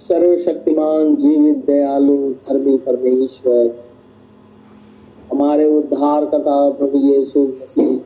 [0.00, 2.16] सर्वशक्तिमान, जीवित, दयालु,
[2.48, 3.84] धर्मी परमेश्वर।
[5.32, 7.98] हमारे उद्धार करता प्रभु यीशु मसीह,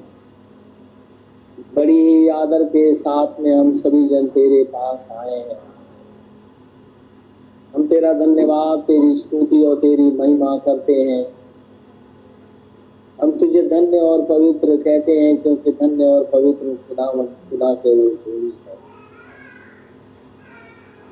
[1.77, 5.59] बड़ी ही आदर के साथ में हम सभी जन तेरे पास आए हैं।
[7.75, 11.25] हम तेरा धन्यवाद, तेरी स्तुति और तेरी महिमा करते हैं।
[13.23, 17.07] हम तुझे धन्य और पवित्र कहते हैं, क्योंकि धन्य और पवित्र खुदा
[17.51, 18.64] खुदा के रूप है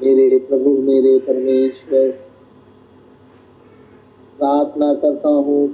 [0.02, 2.10] मेरे प्रभु, मेरे परमेश्वर।
[4.38, 5.68] प्रार्थना करता हूँ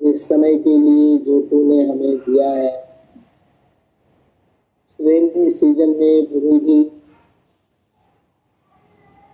[0.00, 2.72] इस समय के लिए जो तूने हमें दिया है
[5.00, 6.82] रेनी सीज़न में प्रभु जी,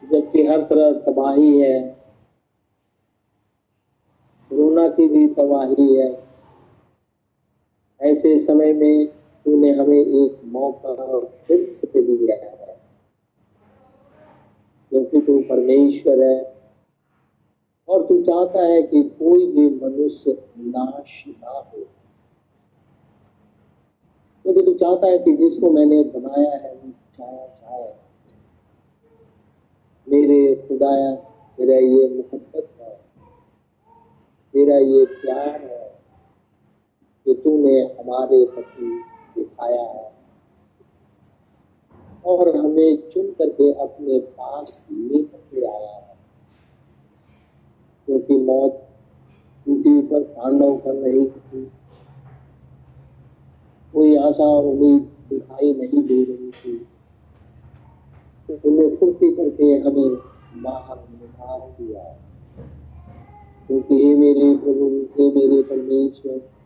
[0.03, 1.81] जबकि हर तरह तबाही है,
[4.51, 6.09] कोरोना की भी तबाही है,
[8.01, 12.81] ऐसे समय में तूने हमें एक मौका फिर से दिया है।
[14.91, 16.61] क्योंकि तू परमेश्वर है,
[17.89, 21.85] और तू चाहता है कि कोई भी मनुष्य नाश ना हो।
[24.43, 27.97] क्योंकि तू चाहता है कि जिसको मैंने बनाया है, वो चाया जाए
[30.09, 31.15] मेरे खुदाया,
[31.57, 33.01] तेरा ये मोहब्बत है,
[34.53, 36.01] तेरा ये प्यार है
[37.25, 39.03] कि तूने हमारे प्रति
[39.37, 40.13] दिखाया है।
[42.27, 46.17] और हमें चुन करके अपने पास लेकर आया है।
[48.07, 48.73] क्योंकि मौत
[49.67, 51.71] पृथ्वी पर तांडव कर रही थी।
[53.93, 56.79] कोई आशा और उम्मीद दिखाई नहीं दे रही थी।
[58.49, 60.15] तो तुम्हें फुर्ती करके हमें
[60.63, 62.03] बाहर निकाल दिया।
[63.67, 66.60] क्योंकि हे मेरे प्रभु, हे मेरे परमेश्वर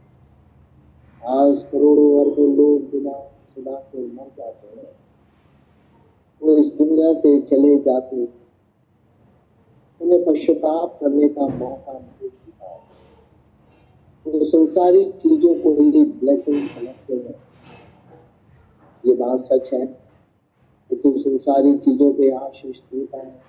[1.29, 3.13] आज करोड़ों अरबों लोग बिना
[3.55, 4.97] खुदा के मर जाते हैं।
[6.43, 8.29] वो इस दुनिया से चले जाते
[10.01, 12.77] उन्हें पश्चाताप करने का मौका नहीं मिलता।
[14.27, 17.35] वो संसारिक चीज़ों को ही ब्लेसिंग समझते हैं।
[19.05, 23.43] ये बात सच है, लेकिन संसारिक चीज़ों पे आशीष देता है।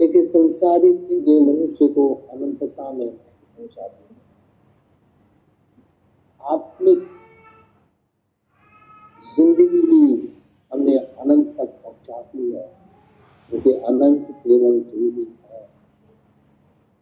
[0.00, 4.09] लेकिन संसारिक चीज़ें मनुष्य को अनंतता में पहुंचाती।
[6.44, 6.98] आत्मिक
[9.36, 10.32] ज़िंदगी ही
[10.72, 12.76] हमें अनंत तक पहुंचाती है,
[13.50, 15.68] क्योंकि अनंत केवल तू ही है।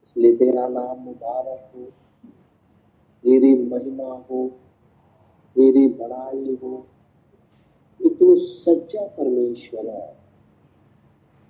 [0.05, 1.83] इसलिए तेरा नाम मुबारक हो,
[3.23, 4.49] तेरी महिमा हो,
[5.55, 6.87] तेरी बड़ाई हो।
[7.99, 10.17] कि तू सच्चा परमेश्वर है।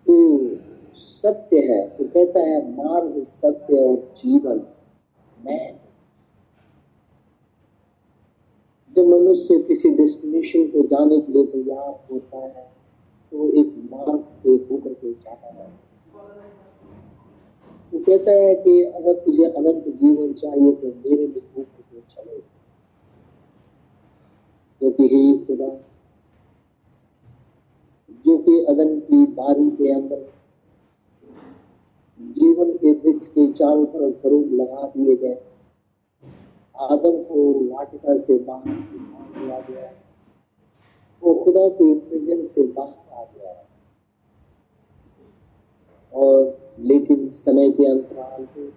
[0.06, 0.48] तू
[0.94, 4.66] सत्य है, तू कहता है, मार्ग सत्य और जीवन
[5.44, 5.87] मैं
[8.98, 12.70] जब मनुष्य किसी डेस्टिनेशन को जाने के लिए तैयार होता है
[13.32, 15.66] तो एक मार्ग से होकर के जाता है।
[17.92, 22.40] वो कहता है कि अगर तुझे अनंत जीवन चाहिए तो मेरे में होकर के चलो।
[24.80, 25.68] क्योंकि हे खुदा,
[28.26, 30.26] जो कि अदन की बारी के अंदर
[32.20, 35.36] जीवन के वृक्ष के चारों तरफ़ लगा दिए गए।
[36.80, 39.92] आदम को वाटिका से निकाल दिया गया।
[41.22, 43.66] वो खुदा के प्रेजेंस से बाहर आ गया।
[46.14, 48.70] और लेकिन समय के अंतराल पे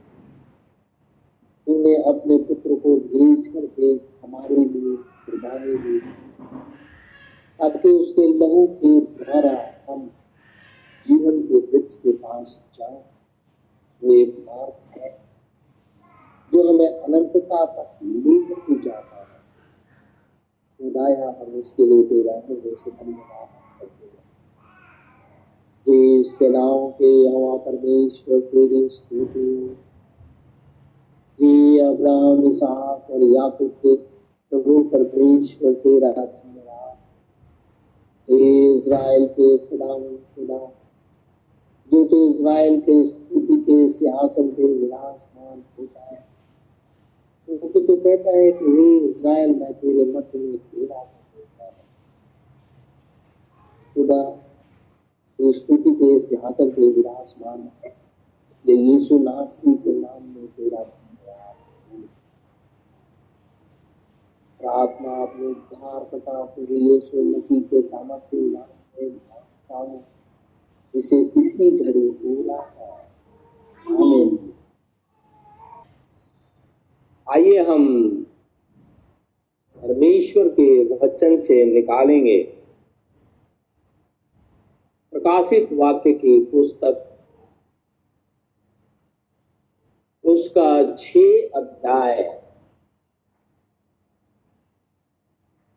[1.68, 3.86] तूने अपने पुत्र को भेज करके
[4.28, 6.00] हमारे लिए कुर्बानी दी।
[7.60, 10.12] ताकि उसके लहू के द्वारा हम
[11.06, 13.06] जीवन के वृक्ष के पास जाए।
[14.04, 15.21] वो एक मार्ग है।
[16.52, 19.26] जो हमें अनंतता तक लेकर के जाता है।
[20.80, 23.60] खुदाया हम इसके लिए तेरा हृदय से धन्यवाद हैं।
[26.24, 29.78] सेनाओं के हवा परमेश्वर तेरी स्तुति
[31.80, 36.98] अब्राहम, इसहाक और याकूब के प्रभु परमेश्वर तेरा धन्यवाद
[38.28, 39.98] हे इज़राइल के खुदा
[40.36, 40.60] खुदा
[41.92, 46.21] जो तो इज़राइल के स्तुति के सिंहासन पे विराजमान होता है
[47.58, 51.04] तो तो कहता है कि, हे इज़राइल, मैं तेरे मध्य में तेरा
[53.94, 54.24] खुदा
[55.40, 57.96] तो स्तुति के सिंहासन पे विराजमान है।
[58.54, 60.84] इसलिए यीशु नासरी के नाम में तेरा
[64.60, 69.20] प्रार्थना अपने उद्धार करता प्रभु यीशु मसीह के सामर्थ्य नाम में
[69.72, 70.04] हूँ।
[70.96, 72.92] इसे इसी घड़ी पूरा है।
[73.92, 74.51] आमीन।
[77.32, 78.14] आइए हम
[79.82, 82.44] परमेश्वर के वचन से निकालेंगे।
[85.12, 87.20] प्रकाशित वाक्य की पुस्तक।
[90.24, 91.18] उसका छ
[91.56, 92.44] अध्याय।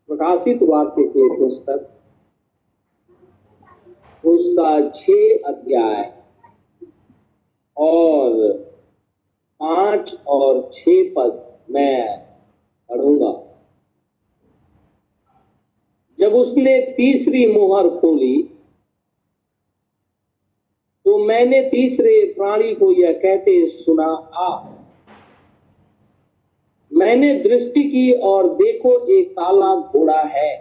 [0.08, 2.02] प्रकाशित वाक्य के पुस्तक।
[4.24, 5.10] उसका छ
[5.46, 6.22] अध्याय।
[7.76, 8.64] और
[9.60, 10.84] पाँच और छ
[11.16, 12.18] पद मैं
[12.90, 13.32] पढ़ूँगा।
[16.18, 18.42] जब उसने तीसरी मोहर खोली
[21.06, 24.68] तो मैंने तीसरे प्राणी को यह कहते सुना, आ,
[26.92, 30.52] मैंने दृष्टि की और देखो एक काला घोड़ा है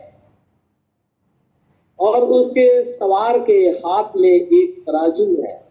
[1.99, 5.62] और उसके सवार के हाथ में एक तराजू है।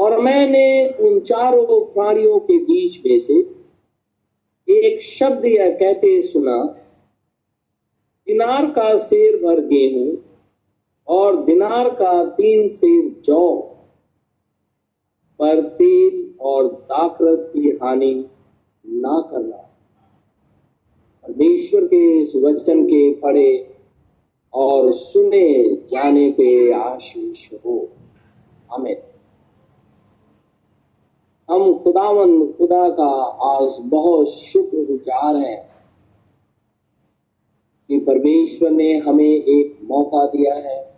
[0.00, 3.34] और मैंने उन चारों प्राणियों के बीच में से
[4.68, 6.62] एक शब्द यह कहते सुना,
[8.26, 10.16] दिनार का शेर भर गेहूँ
[11.08, 13.56] और दिनार का तीन शेर जौ,
[15.40, 18.14] पर तेल और दाकरस की हानि
[18.84, 19.56] ना करना।
[21.24, 23.76] परमेश्वर के इस वचन के पढ़े
[24.54, 27.88] और सुने जाने पे आशीष हो।
[28.72, 29.09] हमें
[31.50, 35.70] हम खुदावन, खुदा का आज बहुत शुक्र गुजार है
[37.88, 40.94] कि परमेश्वर ने हमें एक मौका दिया है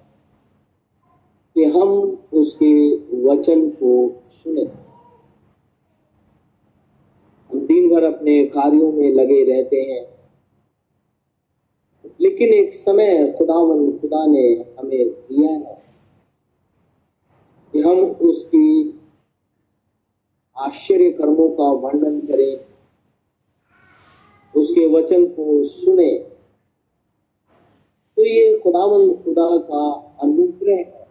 [1.54, 4.62] कि हम उसके वचन को सुने।
[7.50, 10.30] हम दिन भर अपने कार्यों में लगे रहते हैं।
[12.20, 15.82] लेकिन एक समय खुदावंद खुदा ने हमें दिया है
[17.72, 18.98] कि हम उसकी
[20.56, 22.72] आश्चर्य कर्मों का वर्णन करें।
[24.60, 26.18] उसके वचन को सुने।
[28.16, 31.02] तो ये खुदावन खुदा का अनुग्रह है।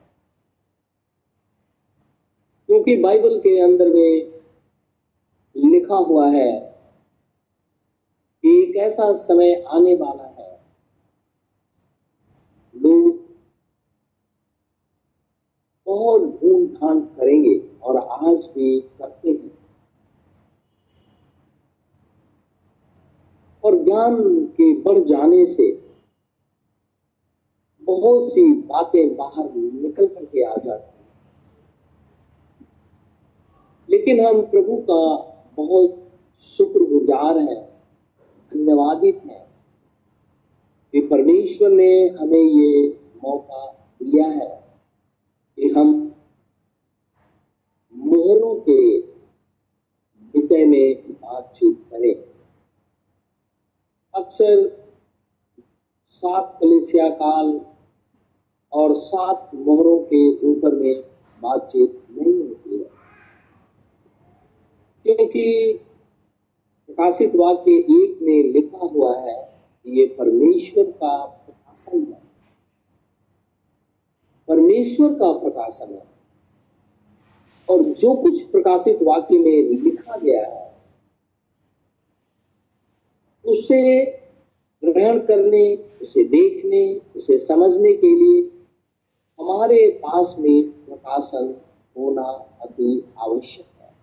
[2.68, 4.42] क्योंकि बाइबल के अंदर में
[5.58, 6.60] लिखा हुआ है
[8.42, 10.62] कि एक ऐसा समय आने वाला है
[12.76, 13.22] लोग
[16.20, 19.58] ढूंढ ढांड करेंगे और आज भी करते हैं।
[23.64, 25.86] और ज्ञान के बढ़ जाने से
[27.84, 31.02] बहुत सी बातें बाहर निकल करके आ जाती हैं।
[33.90, 35.18] लेकिन हम प्रभु का
[35.58, 37.84] बहुत शुक्रगुजार हैं,
[38.54, 39.48] धन्यवादित हैं
[40.92, 44.61] कि परमेश्वर ने हमें ये मौका दिया है।
[45.62, 46.16] कि हम
[47.96, 49.00] मोहरों के
[50.34, 52.16] विषय में बातचीत करें।
[54.16, 54.86] अक्सर
[56.10, 57.62] सात कलिसिया काल
[58.74, 61.02] और सात मोहरों के ऊपर में
[61.42, 62.90] बातचीत नहीं होती है।
[65.06, 65.80] क्योंकि
[66.88, 72.21] प्रकाशित वाक्य एक में लिखा हुआ है कि ये परमेश्वर का प्रकाशन है।
[74.52, 76.08] परमेश्वर का प्रकाशन है।
[77.70, 80.76] और जो कुछ प्रकाशित वाक्य में लिखा गया है,
[83.46, 84.06] उसे
[84.86, 88.52] ग्रहण करने, उसे देखने, उसे समझने के लिए
[89.40, 91.62] हमारे पास में प्रकाशन
[91.98, 92.24] होना
[92.62, 93.94] अति आवश्यक है।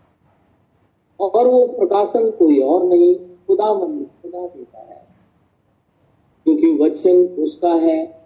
[1.21, 5.07] और वो प्रकाशन कोई और नहीं खुदा मन खुदा देता है।
[6.45, 8.18] क्योंकि वचन उसका है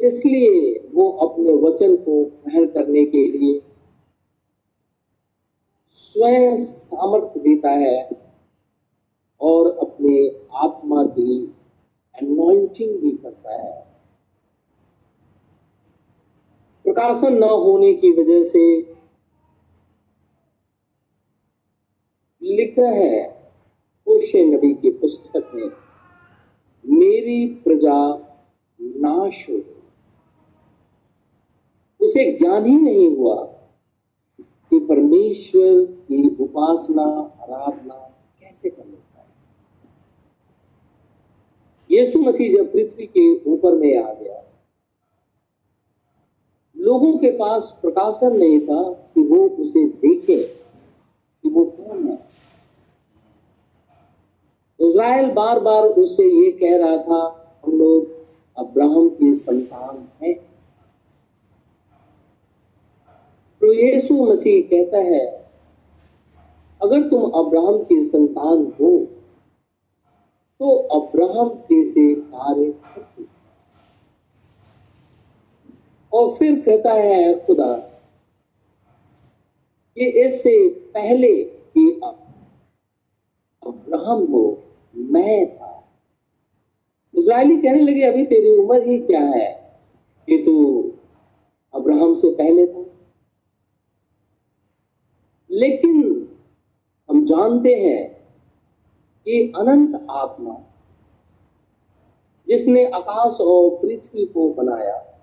[0.00, 3.60] इसलिए वो अपने वचन को ग्रहण करने के लिए
[5.98, 8.08] स्वयं सामर्थ्य देता है
[9.40, 10.28] और अपने
[10.58, 11.36] आत्मा की
[12.14, 13.78] एनॉइंटिंग भी करता है।
[16.84, 18.64] प्रकाशन न होने की वजह से
[22.42, 23.20] लिखा है,
[24.06, 25.70] होशे नबी की पुस्तक में,
[26.84, 27.98] मेरी प्रजा
[28.80, 29.58] नाश हो
[32.10, 33.34] उसे ज्ञान ही नहीं हुआ
[34.38, 37.94] कि परमेश्वर की उपासना, आराधना
[38.40, 39.28] कैसे करनी चाहिए
[41.90, 44.42] यीशु मसीह जब पृथ्वी के ऊपर में आ गया,
[46.76, 48.82] लोगों के पास प्रकाशन नहीं था
[49.14, 50.42] कि वो उसे देखें,
[51.44, 52.18] कि वो कौन है।
[54.80, 57.20] इज़राइल बार बार उससे ये कह रहा था,
[57.66, 58.08] हम लोग
[58.56, 60.49] अब्राहम की संतान हैं।
[63.70, 65.26] तो यीशु मसीह कहता है,
[66.80, 68.88] अगर तुम अब्राहम के संतान हो
[70.60, 72.72] तो अब्राहम कैसे कार्य
[76.12, 77.72] और फिर कहता है खुदा
[79.96, 80.56] कि इससे
[80.94, 81.88] पहले कि
[83.62, 84.42] अब्राहम हो,
[84.96, 85.72] मैं था।
[87.14, 89.48] इसराइली कहने लगे, अभी तेरी उम्र ही क्या है?
[90.28, 90.54] कि तू
[91.74, 92.84] अब्राहम से पहले था?
[95.50, 96.28] लेकिन
[97.10, 98.12] हम जानते हैं
[99.24, 100.60] कि अनंत आत्मा
[102.48, 105.22] जिसने आकाश और पृथ्वी को बनाया,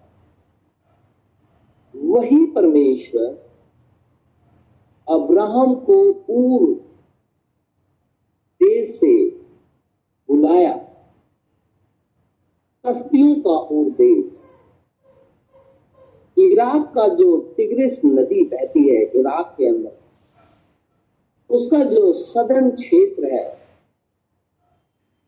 [1.96, 3.48] वही परमेश्वर
[5.10, 6.74] अब्राहम को पूर्व
[8.64, 9.30] देश से
[10.30, 10.78] बुलाया।
[12.86, 14.58] कस्तियों का और देश।
[16.38, 19.97] इराक का जो टिग्रिस नदी बहती है, इराक के अंदर।
[21.50, 23.46] उसका जो सदन क्षेत्र है,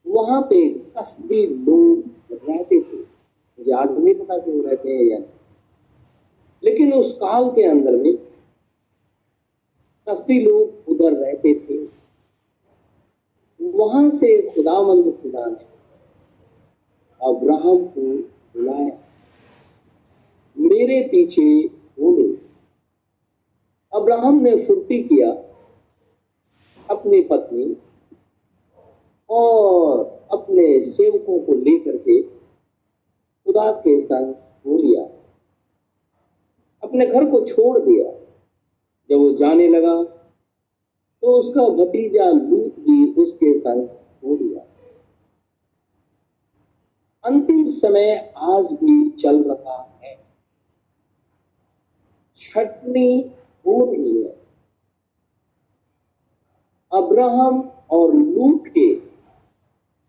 [0.05, 5.19] वहाँ पे कसदी लोग रहते थे। मुझे आज नहीं पता कि वो रहते हैं या
[6.63, 8.15] लेकिन उस काल के अंदर में
[10.07, 11.77] कसदी लोग उधर रहते थे।
[13.59, 15.67] वहाँ से खुदावंद खुदा ने
[17.21, 18.01] अब्राहम को
[18.53, 18.97] बुलाया।
[20.57, 21.67] मेरे पीछे
[21.99, 22.27] बोले
[23.93, 25.31] अब्राहम ने फुर्ती किया।
[26.89, 27.77] अपनी पत्नी
[29.29, 34.33] और अपने सेवकों को लेकर के खुदा के संग
[34.65, 35.03] हो लिया।
[36.83, 38.11] अपने घर को छोड़ दिया।
[39.09, 40.03] जब वो जाने लगा
[41.23, 43.87] तो उसका भतीजा लूट भी उसके संग
[44.23, 44.65] हो लिया।
[47.23, 50.17] अंतिम समय आज भी चल रहा है।
[52.37, 53.21] छटनी
[53.65, 54.38] हो रही है।
[56.91, 57.59] अब्राहम
[57.91, 58.87] और लूट के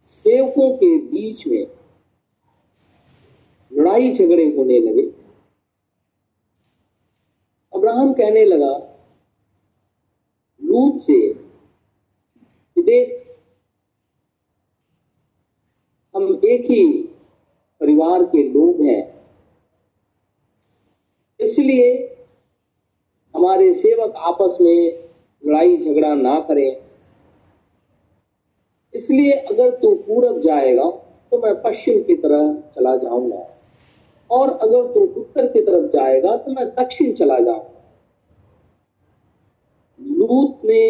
[0.02, 1.66] सेवकों के बीच में
[3.72, 5.02] लड़ाई झगड़े होने लगे।
[7.72, 8.74] अब्राहम कहने लगा
[10.62, 11.18] लूट से
[12.76, 13.16] देख,
[16.14, 16.86] हम एक ही
[17.80, 19.02] परिवार के लोग हैं।
[21.40, 21.92] इसलिए
[23.34, 25.09] हमारे सेवक आपस में
[25.42, 26.76] लड़ाई झगड़ा ना करें।
[28.94, 30.90] इसलिए अगर तू पूरब जाएगा
[31.32, 33.46] तो मैं पश्चिम की तरह चला जाऊँगा।
[34.30, 37.78] और अगर तू उत्तर की तरफ़ जाएगा तो मैं दक्षिण चला जाऊँगा।
[40.00, 40.82] लूत ने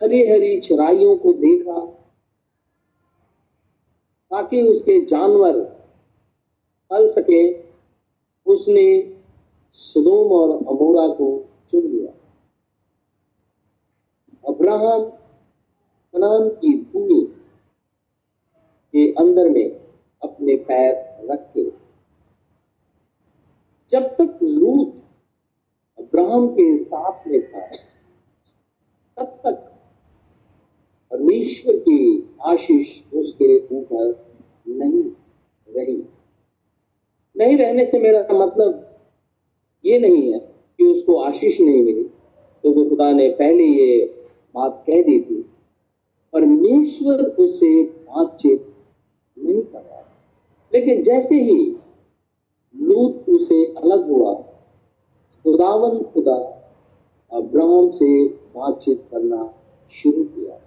[0.00, 1.80] हरी हरी चराइयों को देखा,
[4.30, 5.58] ताकि उसके जानवर
[6.90, 7.42] पल सके।
[8.46, 8.88] उसने
[9.74, 11.28] सुदोम और अमोरा को
[11.70, 12.12] चुन लिया
[14.48, 15.04] अब्राहम
[16.14, 17.20] कनान की भूमि
[18.92, 19.70] के अंदर में
[20.22, 20.94] अपने पैर
[21.30, 21.70] रखे।
[23.90, 25.00] जब तक लूत
[25.98, 27.66] अब्राहम के साथ में था,
[29.16, 29.72] तब तक
[31.10, 34.34] परमेश्वर की आशीष उसके ऊपर
[34.68, 35.02] नहीं
[35.68, 36.02] रही।
[37.36, 39.00] नहीं रहने से मेरा मतलब
[39.84, 44.04] ये नहीं है कि उसको आशीष नहीं मिली क्योंकि तो खुदा ने पहले ये
[44.54, 45.42] बात कह दी थी।
[46.32, 48.74] परमेश्वर उसे बातचीत
[49.38, 50.02] नहीं कर रहा
[50.72, 51.76] लेकिन जैसे ही
[52.74, 54.34] लूत उसे अलग हुआ,
[55.44, 56.34] खुदावन खुदा
[57.32, 59.54] अब्राहम से बातचीत करना
[59.90, 60.60] शुरू किया।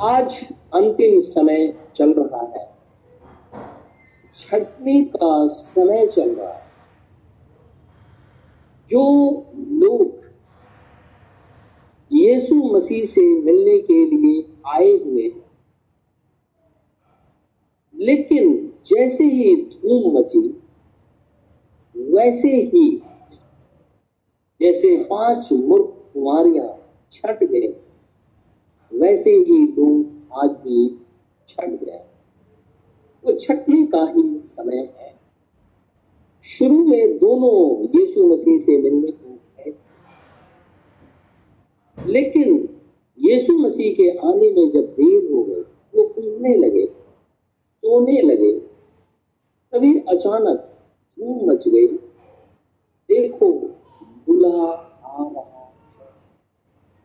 [0.00, 2.70] आज अंतिम समय चल रहा है।
[4.36, 6.71] छटनी का समय चल रहा है।
[8.92, 9.04] जो
[9.82, 10.20] लोग
[12.10, 15.30] यीशु मसीह से मिलने के लिए आए हुए
[17.94, 20.40] लेकिन जैसे ही धूम मची,
[21.96, 22.84] वैसे ही
[24.60, 26.68] जैसे पाँच मूर्ख कुमारियाँ
[27.12, 27.68] छट गए,
[28.92, 30.88] वैसे ही लोग आज भी
[31.48, 32.00] छट गए।
[33.24, 35.01] वो छटने का ही समय है।
[36.52, 39.72] शुरू में दोनों यीशु मसीह से मिलने को गए
[42.06, 42.68] लेकिन
[43.18, 45.62] यीशु मसीह के आने में जब देर हो गई,
[45.94, 48.52] वो उड़ने लगे, सोने लगे,
[49.72, 50.58] तभी अचानक
[51.18, 51.86] धूम मच गई।
[53.08, 53.52] देखो
[54.28, 55.74] दुल्हा आ रहा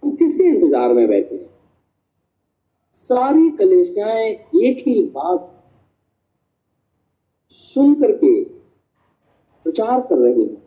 [0.03, 1.49] हम किसके इंतज़ार में बैठे हैं?
[2.91, 4.29] सारी कलेसियाएँ
[4.63, 5.63] एक ही बात
[7.51, 8.56] सुन करके
[9.67, 10.63] प्रचार कर रही हैं।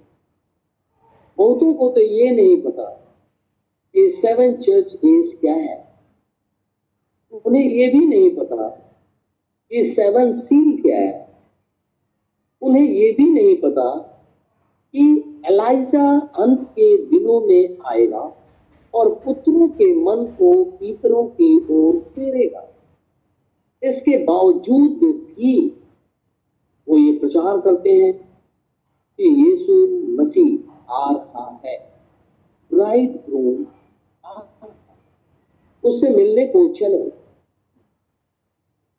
[1.38, 2.84] बहुतों को तो ये नहीं पता
[3.94, 5.94] कि सेवन चर्च एज क्या है।
[7.46, 8.68] उन्हें ये भी नहीं पता
[9.70, 11.28] कि सेवन सील क्या है।
[12.62, 13.88] उन्हें ये भी नहीं पता
[14.94, 15.04] कि
[15.46, 18.32] एलाइजा अंत के दिनों में आएगा
[18.94, 22.66] और पुत्रों के मन को पीतरों की ओर फेरेगा।
[23.82, 25.68] इसके बावजूद भी
[26.88, 28.29] वो ये प्रचार करते हैं।
[29.20, 29.72] कि यीशु
[30.20, 31.92] मसीह आ रहा है
[32.72, 33.66] ब्राइड ग्रूम
[35.84, 37.12] उससे मिलने को चलो।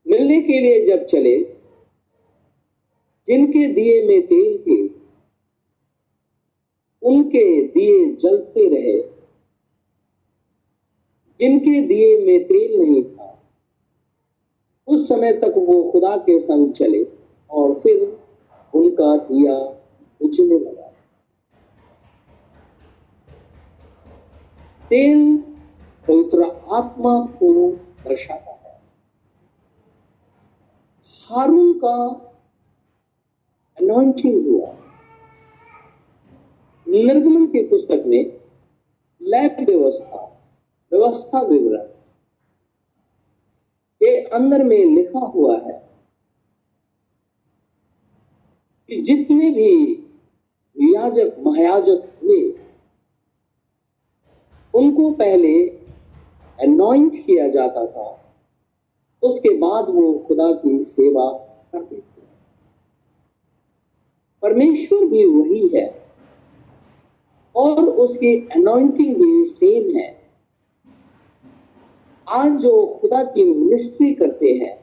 [0.08, 1.58] मिलने के लिए जब चले,
[3.28, 4.88] जिनके दिए में तेल थे,
[7.02, 9.02] उनके दिए जलते रहे।
[11.40, 13.44] जिनके दिए में तेल नहीं था,
[14.88, 17.08] उस समय तक वो खुदा के संग चले
[17.50, 18.20] और फिर
[18.76, 19.81] उनका दिया
[20.22, 20.88] बुझने लगा।
[24.90, 25.38] तेल
[26.08, 28.82] पवित्र आत्मा को दर्शाता है।
[31.30, 31.96] हारून का
[33.80, 34.68] अनॉइंटिंग हुआ।
[36.88, 38.42] निर्गमन की पुस्तक में
[39.22, 40.28] लैब व्यवस्था
[40.92, 41.84] व्यवस्था विवरण
[44.00, 45.90] के अंदर में लिखा हुआ है
[48.90, 49.96] कि जितने भी
[50.94, 52.54] याजक, महायाजक हुए
[54.74, 55.70] उनको पहले
[56.60, 58.34] अनॉइंट किया जाता था,
[59.24, 61.32] उसके बाद वो खुदा की सेवा
[61.72, 62.22] करते थे।
[64.42, 66.04] परमेश्वर भी वही है
[67.56, 70.10] और उसकी अनॉइंटिंग भी सेम है।
[72.28, 74.76] आज जो खुदा की मिनिस्ट्री करते हैं,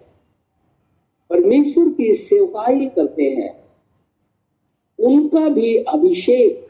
[1.30, 3.67] परमेश्वर की सेवकाई करते हैं
[4.98, 6.68] उनका भी अभिषेक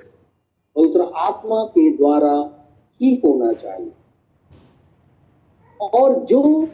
[0.77, 2.67] पवित्र आत्मा के द्वारा
[3.01, 3.93] ही होना चाहिए।
[5.81, 6.69] और जो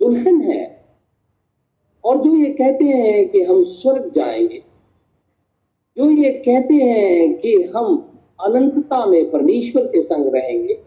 [0.00, 0.84] दुल्हन है,
[2.04, 4.62] और जो ये कहते हैं कि हम स्वर्ग जाएँगे,
[5.96, 10.82] जो ये कहते हैं कि हम अनंतता में परमेश्वर के संग रहेंगे,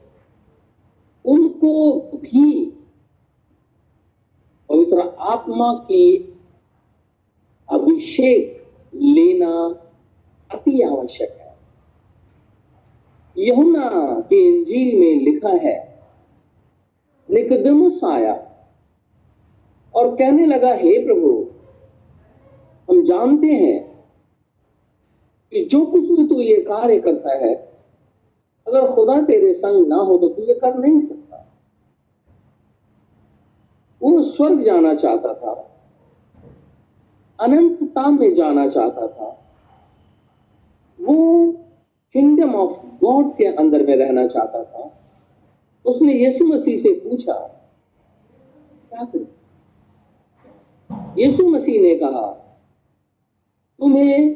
[1.25, 2.65] उनको भी
[4.69, 6.33] पवित्र आत्मा की
[7.69, 9.77] अभिषेक लेना
[10.53, 11.49] अति आवश्यक है।
[13.35, 13.89] यहुना
[14.29, 15.77] के इंजील में लिखा है,
[17.29, 18.33] निकदमस आया
[19.93, 21.31] और कहने लगा, हे प्रभु,
[22.89, 23.79] हम जानते हैं
[25.51, 27.53] कि जो कुछ भी तू ये कार्य करता है,
[28.67, 31.37] अगर खुदा तेरे संग ना हो तो तू ये कर नहीं सकता।
[34.01, 35.53] वो स्वर्ग जाना चाहता था,
[37.39, 39.37] अनंतता में जाना चाहता था।
[41.01, 41.51] वो
[42.15, 44.89] किंगडम ऑफ़ गॉड के अंदर में रहना चाहता था,
[45.85, 47.33] उसने यीशु मसीह से पूछा,
[48.91, 49.27] क्या करूँ?
[51.17, 52.27] यीशु मसीह ने कहा,
[53.79, 54.35] तुम्हें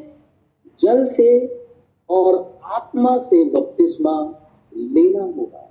[0.80, 1.28] जल से
[2.10, 4.20] और आत्मा से बपतिस्मा
[4.72, 5.62] लेना होगा।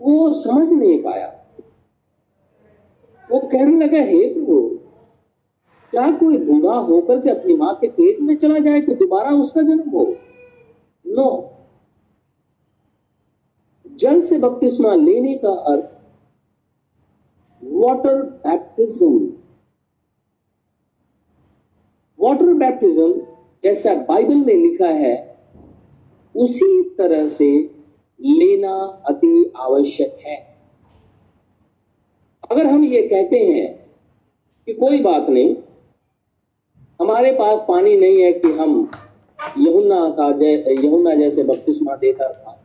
[0.00, 1.28] वो समझ नहीं पाया।
[3.30, 4.73] वो कहने लगा, हे प्रभु
[5.94, 9.62] क्या कोई बूढ़ा होकर के अपनी माँ के पेट में चला जाए तो दोबारा उसका
[9.62, 10.04] जन्म हो?
[11.04, 11.26] नो
[13.86, 15.92] जल से बपतिस्मा लेने का अर्थ
[17.62, 19.18] वाटर बैप्टिज्म
[22.18, 23.12] वाटर बैप्टिज्म
[23.64, 25.14] जैसा बाइबल में लिखा है,
[26.34, 27.50] उसी तरह से
[28.20, 28.74] लेना
[29.08, 30.36] अति आवश्यक है।
[32.50, 33.72] अगर हम ये कहते हैं
[34.68, 35.54] कि कोई बात नहीं
[37.00, 38.90] हमारे पास पानी नहीं है कि हम
[39.58, 40.28] यमुना का
[40.74, 42.60] यमुना जैसे बपतिस्मा देता था।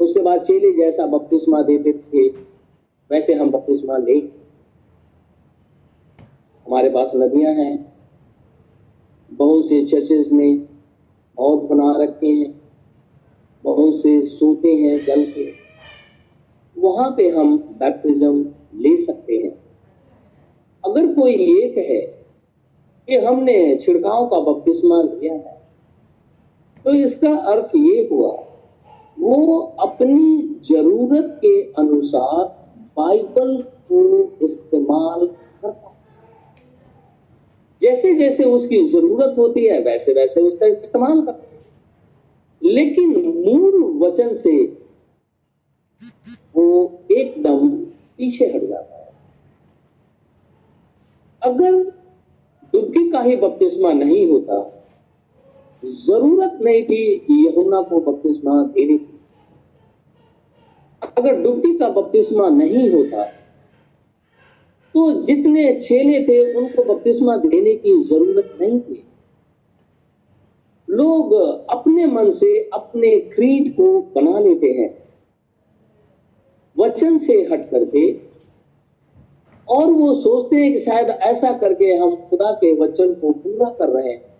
[0.00, 2.26] उसके बाद चेले जैसा बपतिस्मा देते थे,
[3.10, 4.18] वैसे हम बपतिस्मा ले
[6.66, 7.94] हमारे पास नदियाँ हैं,
[9.30, 10.52] बहुत से चर्चेज ने
[11.36, 12.52] बहुत बना रखे हैं,
[13.64, 15.50] बहुत से सोते हैं, जल के।
[16.76, 19.50] वहाँ पे हम बैप्टिज्म ले सकते हैं।
[20.84, 22.00] अगर कोई ये कहे
[23.08, 25.62] कि हमने छिड़काव का बपतिस्मा लिया है।
[26.84, 28.30] तो इसका अर्थ ये हुआ,
[29.18, 32.44] वो अपनी ज़रूरत के अनुसार
[32.96, 35.96] बाइबल को इस्तेमाल करता है।
[37.82, 44.34] जैसे जैसे उसकी ज़रूरत होती है वैसे वैसे उसका इस्तेमाल करता है। लेकिन मूल वचन
[44.34, 44.56] से
[46.56, 47.68] वो एकदम
[48.16, 49.08] पीछे हट जाता है।
[51.42, 51.97] अगर
[52.78, 54.56] डुबकी का ही बपतिस्मा नहीं होता।
[55.82, 56.98] ज़रूरत नहीं थी
[57.44, 59.18] यहुना को बपतिस्मा देने की।
[61.18, 63.24] अगर डुबकी का बपतिस्मा नहीं होता
[64.94, 69.02] तो जितने चेले थे उनको बपतिस्मा देने की ज़रूरत नहीं थी।
[70.88, 71.32] लोग
[71.70, 74.90] अपने मन से अपने क्रीड को बना लेते हैं,
[76.76, 78.10] वचन से हट करके
[79.68, 83.88] और वो सोचते हैं कि शायद ऐसा करके हम खुदा के वचन को पूरा कर
[83.88, 84.36] रहे हैं।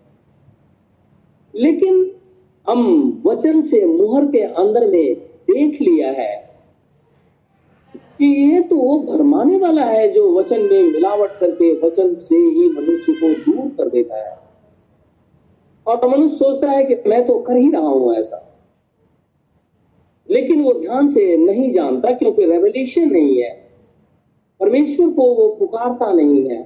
[1.55, 2.11] लेकिन
[2.69, 5.15] हम वचन से मुहर के अंदर में
[5.51, 6.49] देख लिया है
[7.95, 12.69] कि ये तो वो भरमाने वाला है जो वचन में मिलावट करके वचन से ही
[12.69, 14.37] मनुष्य को दूर कर देता है।
[15.87, 18.45] और मनुष्य सोचता है कि मैं तो कर ही रहा हूँ ऐसा।
[20.31, 23.68] लेकिन वो ध्यान से नहीं जानता क्योंकि रेवल्यूशन नहीं है।
[24.61, 26.63] परमेश्वर को वो पुकारता नहीं है।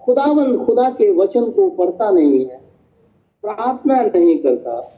[0.00, 2.60] खुदावंद खुदा के वचन को पढ़ता नहीं है।
[3.44, 4.92] प्रार्थना नहीं करता,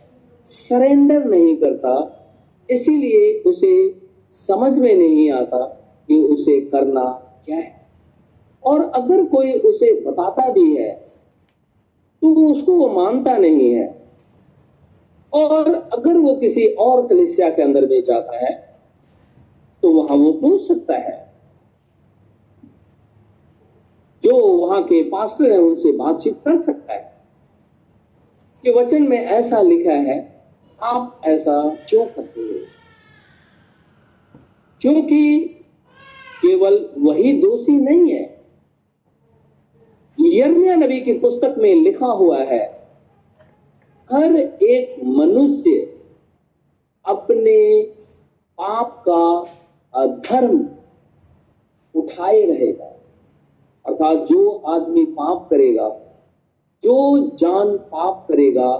[0.44, 1.94] सरेंडर नहीं करता,
[2.70, 4.00] इसीलिए उसे
[4.32, 5.64] समझ में नहीं आता
[6.08, 7.04] कि उसे करना
[7.46, 7.76] क्या है।
[8.64, 10.90] और अगर कोई उसे बताता भी है
[12.22, 13.86] तो उसको वो मानता नहीं है।
[15.32, 18.52] और अगर वो किसी और कलिसिया के अंदर में जाता है
[19.82, 21.27] तो वहाँ वो पूछ सकता है
[24.24, 27.18] जो वहाँ के पास्टर है, उनसे बातचीत कर सकता है।
[28.62, 30.44] कि वचन में ऐसा लिखा है,
[30.82, 32.60] आप ऐसा क्यों करते हो?
[34.80, 35.44] क्योंकि
[36.42, 38.44] केवल वही दोषी नहीं है।
[40.20, 42.88] यर्मिया नबी की पुस्तक में लिखा हुआ है,
[44.12, 46.00] हर एक मनुष्य
[47.06, 47.82] अपने
[48.60, 49.50] पाप का
[50.00, 50.68] अधर्म
[51.94, 52.87] उठाए रहेगा।
[53.88, 55.88] अर्थात जो आदमी पाप करेगा,
[56.84, 58.70] जो जान पाप करेगा,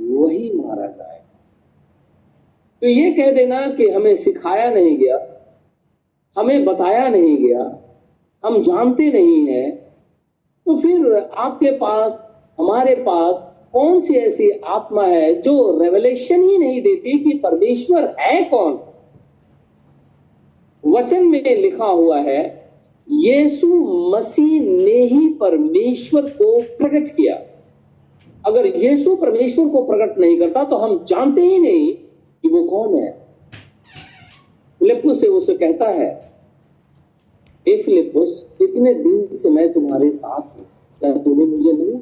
[0.00, 1.22] वही मारा जाएगा।
[2.82, 5.18] तो ये कह देना कि हमें सिखाया नहीं गया,
[6.36, 7.62] हमें बताया नहीं गया,
[8.44, 9.74] हम जानते नहीं हैं
[10.66, 12.24] तो फिर आपके पास,
[12.60, 18.42] हमारे पास कौन सी ऐसी आत्मा है जो रेवलेशन ही नहीं देती कि परमेश्वर है
[18.44, 18.78] कौन?
[20.84, 22.65] वचन में लिखा हुआ है
[23.08, 23.66] यीशु
[24.10, 27.34] मसीह ने ही परमेश्वर को प्रकट किया।
[28.44, 32.94] अगर यीशु परमेश्वर को प्रकट नहीं करता तो हम जानते ही नहीं कि वो कौन
[32.94, 33.10] है।
[34.80, 36.08] फिलिपुस से उसे कहता है
[37.66, 40.64] ए फिलिपुस इतने दिन से मैं तुम्हारे साथ हूँ।
[41.00, 42.00] क्या तुम्हें मुझे नहीं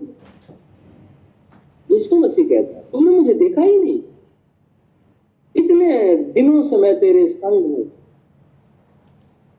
[1.91, 4.01] यीशु मसीह कहता है, तुमने मुझे देखा ही नहीं।
[5.55, 7.85] इतने दिनों से मैं तेरे संग हूँ।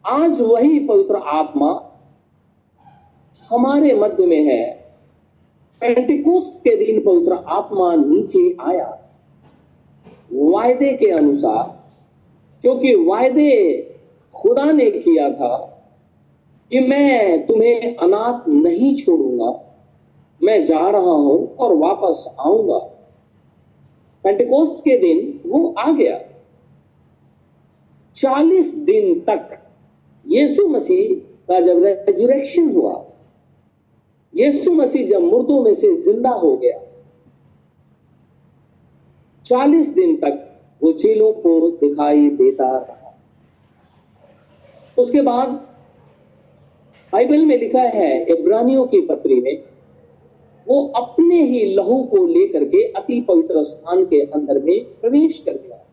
[0.07, 1.91] आज वही पवित्र आत्मा
[3.51, 4.71] हमारे मध्य में है।
[5.81, 9.07] पेंटिकोस्ट के दिन पवित्र आत्मा नीचे आया।
[10.33, 11.63] वायदे के अनुसार,
[12.61, 13.81] क्योंकि वायदे
[14.35, 15.57] खुदा ने किया था
[16.71, 19.75] कि मैं तुम्हें अनाथ नहीं छोड़ूँगा।
[20.43, 22.77] मैं जा रहा हूँ और वापस आऊँगा।
[24.23, 26.19] पेंटिकोस्ट के दिन वो आ गया।
[28.15, 29.61] चालीस दिन तक
[30.35, 31.13] यीशु मसीह
[31.49, 32.93] का जब रेजुरेक्शन हुआ,
[34.33, 36.79] यीशु मसीह जब मुर्दों में से ज़िंदा हो गया,
[39.45, 40.41] चालीस दिन तक
[40.81, 43.13] वो चेलों को दिखाई देता रहा।
[44.97, 45.49] उसके बाद
[47.13, 49.63] बाइबल में लिखा है, इब्रानियों की पत्री में,
[50.67, 55.53] वो अपने ही लहू को लेकर के अति पवित्र स्थान के अंदर में प्रवेश कर
[55.53, 55.84] गया।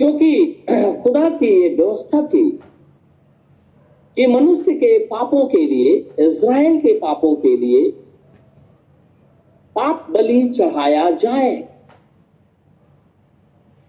[0.00, 0.46] क्योंकि
[1.02, 2.50] खुदा की ये व्यवस्था थी
[4.16, 7.90] कि मनुष्य के पापों के लिए, इज़राइल के पापों के लिए
[9.76, 11.68] पाप बलि चढ़ाया जाए।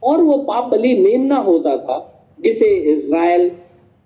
[0.04, 3.50] और वो पाप बलि मेमना होता था, जिसे इज़राइल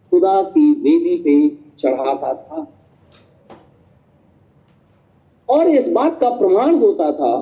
[0.09, 2.67] खुदा की वेदी पे चढ़ाता था।
[5.49, 7.37] और इस बात का प्रमाण होता था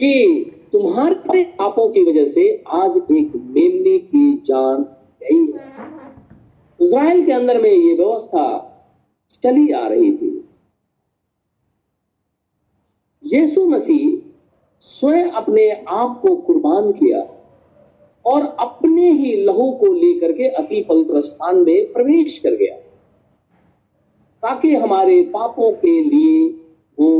[0.00, 4.82] कि तुम्हारे पापों की वजह से आज एक मेमने की जान
[5.22, 5.70] गई है।
[6.80, 8.44] इज़राइल के अंदर में ये व्यवस्था
[9.32, 10.30] चली आ रही थी।
[13.24, 14.16] यीशु मसीह
[14.82, 17.20] स्वयं अपने आप को कुर्बान किया
[18.24, 22.76] और अपने ही लहू को लेकर के अति पवित्र स्थान में प्रवेश कर गया,
[24.42, 26.48] ताकि हमारे पापों के लिए
[26.98, 27.10] वो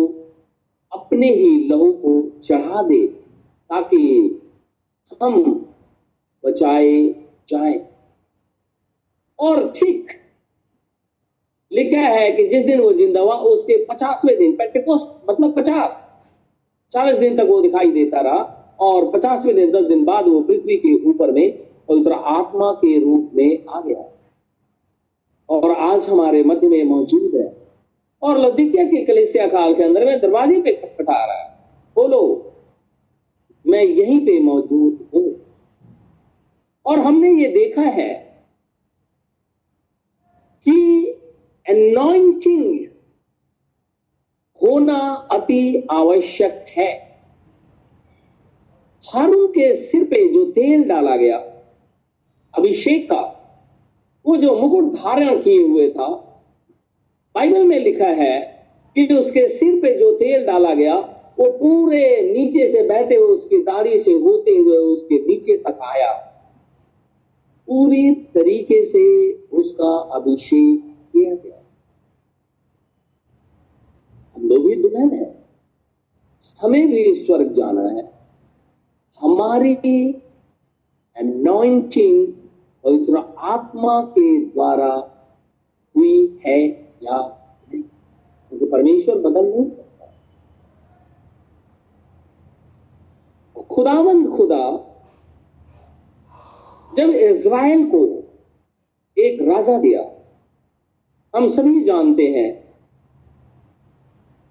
[0.93, 3.22] अपने ही लहू को चढ़ा दे।
[3.73, 4.41] ताकि
[5.23, 5.43] हम
[6.45, 7.15] बचाए
[7.49, 7.89] जाए
[9.39, 10.09] और ठीक
[11.73, 16.19] लिखा है कि जिस दिन वो ज़िंदा हुआ, उसके पचासवें दिन पेंटिकोस्ट मतलब पचास,
[16.93, 20.77] चालीस दिन तक वो दिखाई देता रहा और पचासवें दिन, दस दिन बाद वो पृथ्वी
[20.77, 21.59] के ऊपर में,
[21.89, 24.05] पवित्र आत्मा के रूप में आ गया।
[25.49, 27.67] और आज हमारे मध्य में मौजूद है।
[28.23, 31.51] और लौदिकिया के कलेसिया काल के अंदर में दरवाजे पे खटखटा रहा है।
[31.97, 32.52] बोलो
[33.73, 35.55] मैं यहीं पे मौजूद हूँ।
[36.87, 38.15] और हमने ये देखा है
[40.67, 41.07] कि
[41.69, 42.87] अनॉइंटिंग
[44.63, 47.21] होना अति आवश्यक है।
[49.05, 51.37] झारू के सिर पे जो तेल डाला गया,
[52.55, 53.21] अभिषेक का,
[54.27, 56.09] वो जो मुकुट धारण किए हुए था,
[57.35, 58.41] बाइबल में लिखा है
[58.97, 63.59] कि उसके सिर पे जो तेल डाला गया वो पूरे नीचे से बहते हुए, उसकी
[63.63, 66.13] दाढ़ी से होते हुए उसके नीचे तक आया।
[67.67, 71.63] पूरी तरीके से उसका अभिषेक किया गया।
[74.37, 75.45] हम लोग भी दुल्हन है।
[76.63, 78.13] हमें भी स्वर्ग जाना है।
[79.21, 79.75] हमारी
[81.17, 82.33] अनॉइंटिंग
[82.85, 85.09] पवित्र आत्मा के द्वारा
[85.97, 86.69] हुई है
[87.03, 87.83] या नहीं?
[87.83, 89.92] क्योंकि परमेश्वर बदल नहीं सकता।
[93.73, 94.65] खुदावंद खुदा,
[96.97, 98.05] जब इज़राइल को
[99.19, 100.03] एक राजा दिया,
[101.37, 102.75] हम सभी जानते हैं,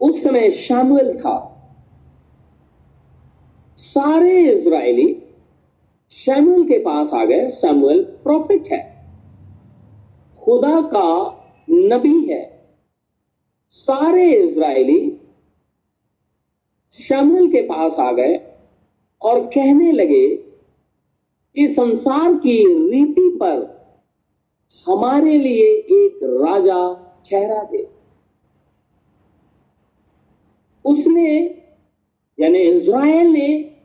[0.02, 1.48] उस समय शामुएल था।
[3.76, 5.24] सारे इज़राइली
[6.12, 9.06] शैमुएल के पास आ गए, शैमुएल प्रॉफिट है।
[10.40, 11.38] खुदा का
[11.70, 12.70] नबी है।
[13.72, 15.22] सारे इज़राइली
[16.94, 18.41] शैमुएल के पास आ गए
[19.22, 20.36] और कहने लगे
[21.56, 23.82] कि संसार की रीति पर
[24.88, 26.94] हमारे लिए एक राजा
[27.30, 27.88] ठहरा दे।
[30.86, 31.40] उसने,
[32.40, 33.78] यानी इज़राइल ने,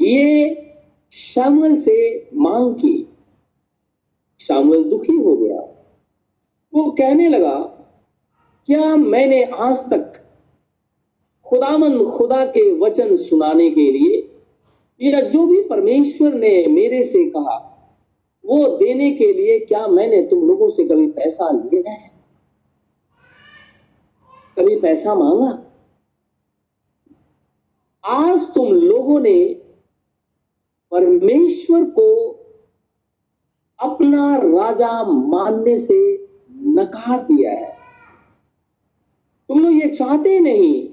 [0.00, 0.64] ये
[1.12, 3.08] शामुल से मांग की।
[4.40, 5.60] शामुल दुखी हो गया।
[6.74, 7.54] वो कहने लगा,
[8.66, 10.27] क्या मैंने आज तक
[11.48, 14.40] खुदामंद खुदा के वचन सुनाने के लिए,
[15.02, 17.64] या जो भी परमेश्वर ने मेरे से कहा,
[18.46, 22.10] वो देने के लिए क्या मैंने तुम लोगों से कभी पैसा लिया है?
[24.58, 25.64] कभी पैसा मांगा?
[28.04, 29.44] आज तुम लोगों ने
[30.90, 32.28] परमेश्वर को
[33.78, 37.76] अपना राजा मानने से नकार दिया है।
[39.48, 40.88] तुम लोग ये चाहते नहीं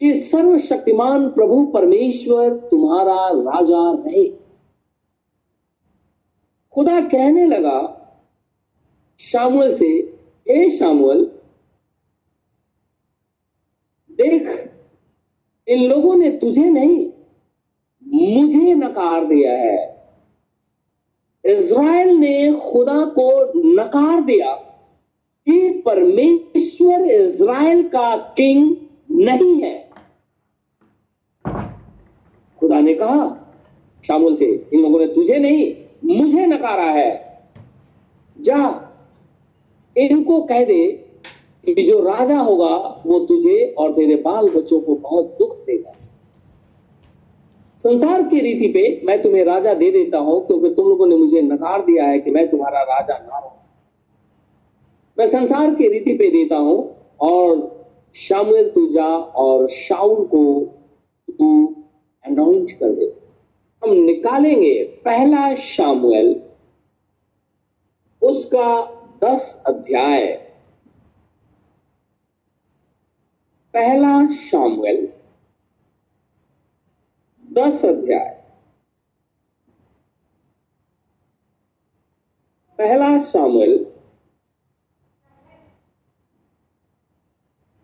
[0.00, 4.28] कि सर्वशक्तिमान प्रभु परमेश्वर तुम्हारा राजा रहे।
[6.72, 8.02] खुदा कहने लगा
[9.18, 11.24] शामुल से ए शामुल
[14.10, 14.72] देख,
[15.68, 17.12] इन लोगों ने तुझे नहीं,
[18.36, 19.96] मुझे नकार दिया है।
[21.44, 24.54] इज़राइल ने खुदा को नकार दिया
[25.46, 28.76] कि परमेश्वर इज़राइल का किंग
[29.10, 29.85] नहीं है।
[32.76, 33.42] खुदा ने कहा
[34.04, 35.74] शामुल से, इन लोगों ने तुझे नहीं,
[36.16, 37.10] मुझे नकारा है।
[38.36, 38.58] जा,
[39.96, 40.86] इनको कह दे
[41.64, 45.92] कि जो राजा होगा, वो तुझे और तेरे बाल बच्चों को बहुत दुख देगा।
[47.80, 51.42] संसार की रीति पे मैं तुम्हें राजा दे देता हूँ, क्योंकि तुम लोगों ने मुझे
[51.42, 53.52] नकार दिया है कि मैं तुम्हारा राजा ना हूँ।
[55.18, 56.78] मैं संसार की रीति पे देता हूँ,
[57.20, 60.44] और शामुएल तू जा और शाउल को
[61.28, 61.74] तू
[62.26, 63.06] अनाउंस कर दे
[63.82, 64.72] हम निकालेंगे
[65.04, 66.34] पहला शामुएल,
[68.22, 68.68] उसका
[69.24, 70.26] दस अध्याय।
[73.74, 75.06] पहला शामुएल,
[77.44, 78.32] दस अध्याय।
[82.78, 83.74] पहला शामुएल,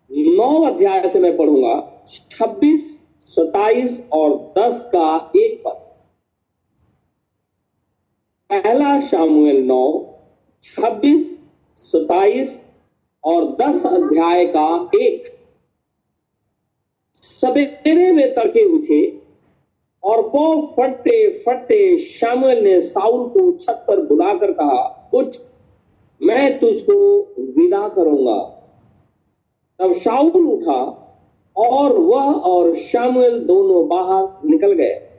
[0.09, 3.02] नौ अध्याय से मैं पढ़ूँगा, छब्बीस
[3.33, 5.79] सताइस और दस का एक पद।
[8.49, 10.15] पहला शामुएल नौ,
[10.63, 11.41] छब्बीस
[11.75, 12.65] सताइस
[13.23, 15.23] और दस अध्याय का एक।
[17.23, 19.01] सवेरे वे तड़के उठे
[20.03, 25.35] और पौ फटते फटते शामुएल ने साउल को छत पर बुलाकर कहा, उठ,
[26.21, 28.41] मैं तुझको विदा करूँगा।
[29.79, 31.02] तब शाउल उठा
[31.57, 35.09] और वह और शामुएल दोनों बाहर निकल गए।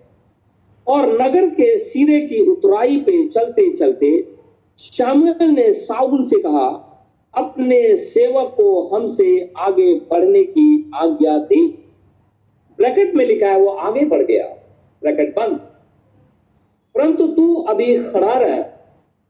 [0.86, 4.34] और नगर के सिरे की उतराई पे चलते चलते
[4.78, 6.90] शामुएल ने साउल से कहा,
[7.34, 11.66] अपने सेवक को हमसे आगे बढ़ने की आज्ञा दी।
[12.78, 14.46] ब्रैकेट में लिखा है, वो आगे बढ़ गया।
[15.02, 15.56] ब्रैकेट बंद।
[16.94, 18.62] परंतु तू अभी खड़ा रह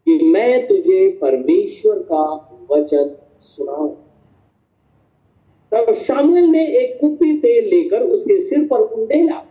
[0.05, 4.04] कि मैं तुझे परमेश्वर का वचन सुनाऊं।
[5.75, 9.43] तब शामुएल ने एक कुप्पी तेल लेकर उसके सिर पर उंडेला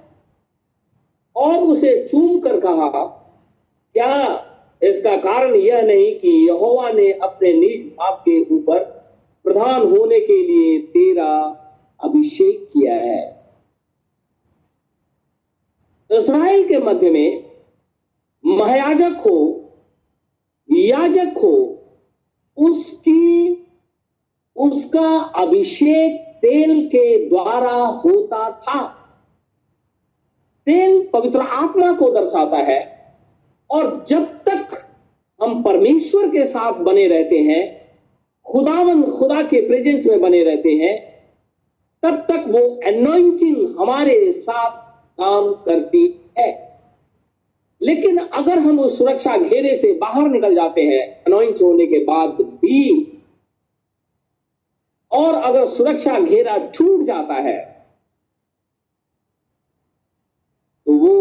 [1.35, 3.03] और उसे चूम कर कहा,
[3.95, 4.49] क्या
[4.81, 8.79] इसका कारण यह नहीं कि यहोवा ने अपने निज बाप के ऊपर
[9.45, 11.29] प्रधान होने के लिए तेरा
[12.03, 13.21] अभिषेक किया है?
[16.09, 17.51] इसराइल के मध्य में
[18.45, 19.37] महायाजक हो,
[20.69, 21.55] याजक हो,
[22.57, 23.62] उसकी
[24.55, 28.83] उसका अभिषेक तेल के द्वारा होता था।
[30.65, 33.15] तेल पवित्र आत्मा को दर्शाता है
[33.69, 34.89] और जब तक
[35.41, 37.81] हम परमेश्वर के साथ बने रहते हैं,
[38.45, 41.13] खुदावन खुदा के प्रेजेंस में बने रहते हैं,
[42.03, 44.71] तब तक वो एनोइंटिंग हमारे साथ
[45.21, 46.79] काम करती है।
[47.81, 52.29] लेकिन अगर हम उस सुरक्षा घेरे से बाहर निकल जाते हैं अनोइंट होने के बाद
[52.29, 53.09] भी
[55.13, 57.59] और अगर सुरक्षा घेरा छूट जाता है
[60.87, 61.13] तो वो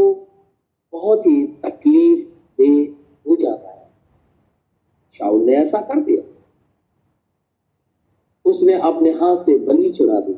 [0.92, 2.28] बहुत ही तकलीफ़
[2.58, 2.68] दे
[3.26, 3.90] हो जाता है।
[5.12, 6.22] शाउल ने ऐसा कर दिया।
[8.44, 10.34] उसने अपने हाथ से बलि चढ़ा दी।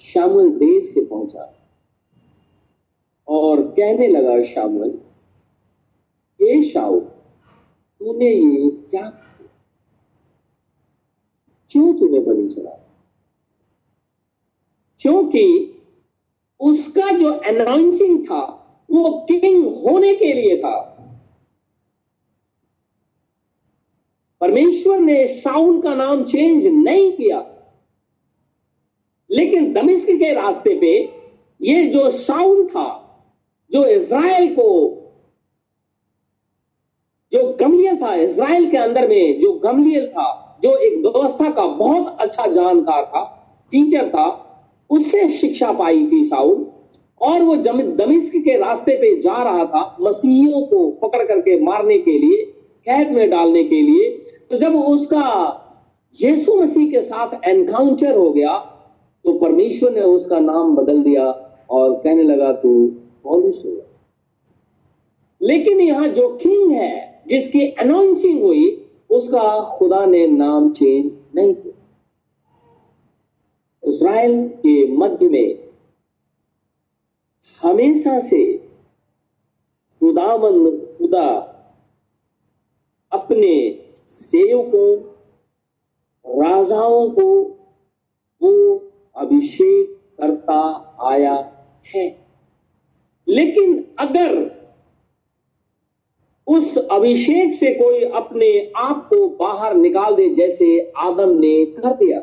[0.00, 1.52] शामुल देर से पहुँचा
[3.28, 4.90] और कहने लगा शामुल
[6.40, 9.08] हे शाउल तूने ये क्या
[11.70, 12.84] किया तुम्हें बलि चढ़ाया
[15.00, 15.74] क्योंकि
[16.60, 18.40] उसका जो अनाउंसिंग था,
[18.90, 20.80] वो किंग होने के लिए था।
[24.40, 27.46] परमेश्वर ने शाउल का नाम चेंज नहीं किया।
[29.30, 31.18] लेकिन दमिश्क के रास्ते पे
[31.62, 33.04] ये जो शाउल था,
[33.72, 34.94] जो इज़राइल को,
[37.32, 42.16] जो गमलियल था, इज़राइल के अंदर में जो गमलियल था जो एक व्यवस्था का बहुत
[42.20, 43.22] अच्छा जानकार था
[43.72, 44.26] टीचर था,
[44.90, 46.66] उससे शिक्षा पाई थी साउल
[47.20, 52.18] और वो दमिश्क के रास्ते पे जा रहा था मसीहियों को पकड़ करके मारने के
[52.18, 52.44] लिए,
[52.86, 54.08] कैद में डालने के लिए।
[54.50, 55.24] तो जब उसका
[56.18, 58.56] यीशु मसीह के साथ एनकाउंटर हो गया
[59.24, 61.24] तो परमेश्वर ने उसका नाम बदल दिया
[61.70, 62.86] और कहने लगा, तू
[63.24, 63.76] पॉलुस हो
[65.40, 68.66] लेकिन यहाँ जो किंग है, जिसकी अनाउंसिंग हुई
[69.10, 71.74] उसका खुदा ने नाम चेंज नहीं किया।
[73.88, 75.68] इसराइल के मध्य में
[77.62, 78.58] हमेशा से
[80.00, 81.54] खुदावन खुदा
[83.12, 84.96] अपने सेवकों,
[86.42, 87.42] राजाओं को
[88.42, 88.76] वो
[89.16, 90.60] अभिषेक करता
[91.00, 91.52] आया
[91.94, 92.26] है।
[93.28, 94.57] लेकिन अगर
[96.48, 102.20] उस अभिषेक से कोई अपने आप को बाहर निकाल दे जैसे आदम ने कर दिया।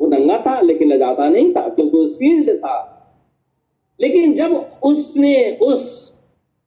[0.00, 2.76] वो नंगा था, लेकिन लजाता नहीं था, क्योंकि वो सील्ड था।
[4.00, 5.82] लेकिन जब उसने उस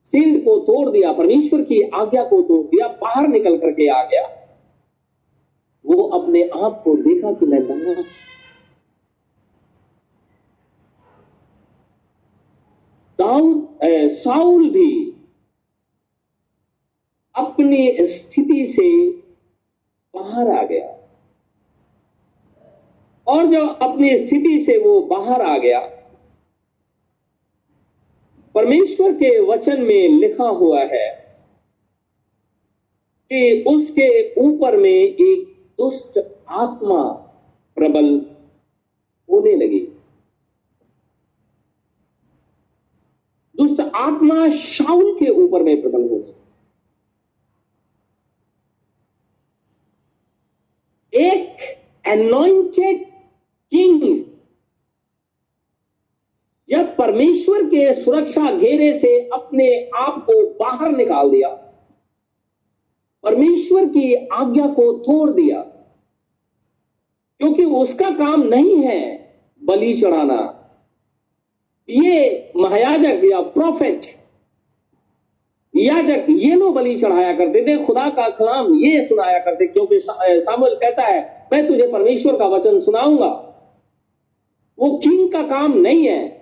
[0.03, 4.23] सील्ड को तोड़ दिया, परमेश्वर की आज्ञा को तोड़ दिया, बाहर निकल करके आ गया,
[5.85, 8.01] वो अपने आप को देखा कि मैं नंगा
[13.19, 13.67] दाऊद
[14.09, 15.15] साउल भी
[17.35, 18.87] अपनी स्थिति से
[20.13, 20.87] बाहर आ गया।
[23.27, 25.79] और जब अपनी स्थिति से वो बाहर आ गया,
[28.55, 31.07] परमेश्वर के वचन में लिखा हुआ है
[33.31, 37.01] कि उसके ऊपर में एक दुष्ट आत्मा
[37.77, 38.09] प्रबल
[39.29, 39.79] होने लगी।
[43.55, 46.28] दुष्ट आत्मा शाउल के ऊपर में प्रबल हो गई
[51.13, 51.61] एक
[52.07, 53.05] एनॉइंटेड
[53.71, 54.01] किंग
[56.69, 61.49] जब परमेश्वर के सुरक्षा घेरे से अपने आप को बाहर निकाल दिया,
[63.23, 65.61] परमेश्वर की आज्ञा को तोड़ दिया,
[67.39, 69.01] क्योंकि उसका काम नहीं है
[69.61, 70.39] बलि चढ़ाना।
[71.89, 74.05] ये महायाजक या प्रोफेट
[75.79, 80.75] याजक ये लोग बलि चढ़ाया करते थे, खुदा का कलाम ये सुनाया करते, क्योंकि सामुल
[80.75, 83.45] कहता है, मैं तुझे परमेश्वर का वचन सुनाऊँगा।
[84.79, 86.39] वो किंग का काम नहीं है।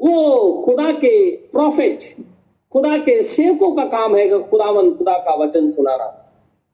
[0.00, 2.02] वो खुदा के प्रॉफिट
[2.72, 6.14] खुदा के सेवकों का काम है कि खुदावन खुदा का वचन सुनाना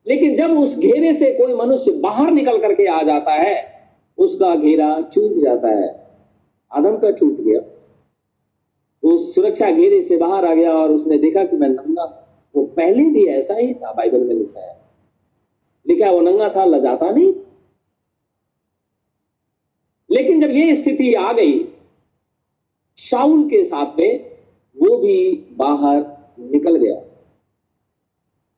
[0.06, 3.54] लेकिन जब उस घेरे से कोई मनुष्य बाहर निकल करके आ जाता है,
[4.18, 5.88] उसका घेरा चूट जाता है।
[6.72, 7.60] आदम का छूट गया।
[9.04, 12.04] वो सुरक्षा घेरे से बाहर आ गया और उसने देखा कि मैं नंगा
[12.54, 14.80] वो पहले भी ऐसा ही था, बाइबल में लिखा है।
[15.88, 17.32] लिखा वो नंगा था, लजाता नहीं
[20.10, 21.68] लेकिन जब ये स्थिति आ गई
[22.98, 24.30] शाउल के साथ में
[24.76, 26.04] वो भी बाहर
[26.40, 27.00] निकल गया।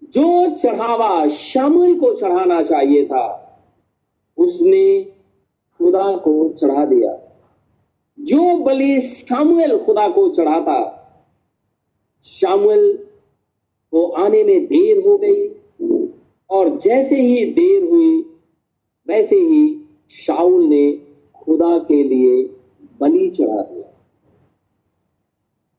[0.03, 3.25] जो चढ़ावा शामिल को चढ़ाना चाहिए था,
[4.39, 5.05] उसने
[5.79, 7.26] खुदा को चढ़ा दिया।
[8.27, 10.93] जो बलि शामुएल खुदा को चढ़ाता
[12.25, 12.93] शामुएल
[13.93, 15.49] को आने में देर हो गई,
[16.51, 18.21] और जैसे ही देर हुई,
[19.09, 20.93] वैसे ही शाउल ने
[21.35, 22.43] खुदा के लिए
[23.01, 23.89] बलि चढ़ा दिया।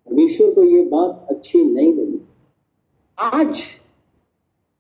[0.08, 2.20] परमेश्वर को यह बात अच्छी नहीं लगी।
[3.18, 3.62] आज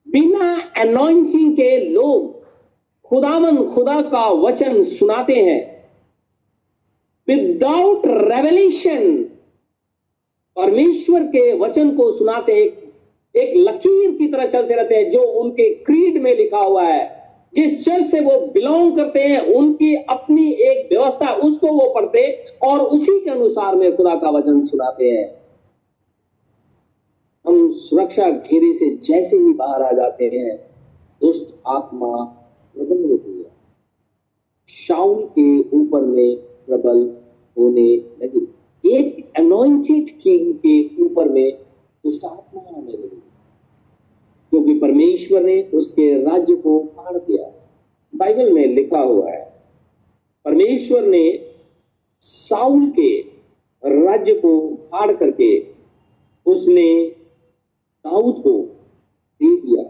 [0.07, 2.45] बिना अनॉइंटिंग के लोग
[3.05, 5.76] खुदावन खुदा का वचन सुनाते हैं।
[7.28, 9.23] विदाउट रेवल्यूशन
[10.57, 12.93] परमेश्वर के वचन को सुनाते एक,
[13.36, 17.15] एक लकीर की तरह चलते रहते हैं जो उनके क्रीड में लिखा हुआ है।
[17.55, 22.80] जिस चर्च से वो बिलोंग करते हैं उनकी अपनी एक व्यवस्था उसको वो पढ़ते और
[22.80, 25.28] उसी के अनुसार में खुदा का वचन सुनाते हैं।
[27.45, 30.57] हम सुरक्षा घेरे से जैसे ही बाहर आ जाते हैं
[31.21, 32.23] दुष्ट आत्मा
[32.75, 33.51] प्रबल होती है।
[34.69, 36.38] शाउल के ऊपर में
[36.68, 37.18] प्रबल
[37.57, 38.47] होने लगी।
[38.86, 41.57] एक अनोइंटेड किंग के ऊपर में
[42.03, 43.22] दुष्ट आत्मा आने लगी।
[44.49, 47.47] क्योंकि परमेश्वर ने उसके राज्य को फाड़ दिया।
[48.15, 49.63] बाइबल में लिखा हुआ है,
[50.45, 51.53] परमेश्वर ने
[52.22, 53.20] साउल के
[53.86, 55.59] राज्य को फाड़ करके
[56.45, 57.15] उसने
[58.05, 58.61] दाऊद को
[59.41, 59.84] दे दिया।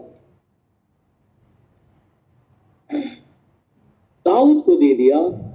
[4.26, 5.47] दाऊद को दे दिया।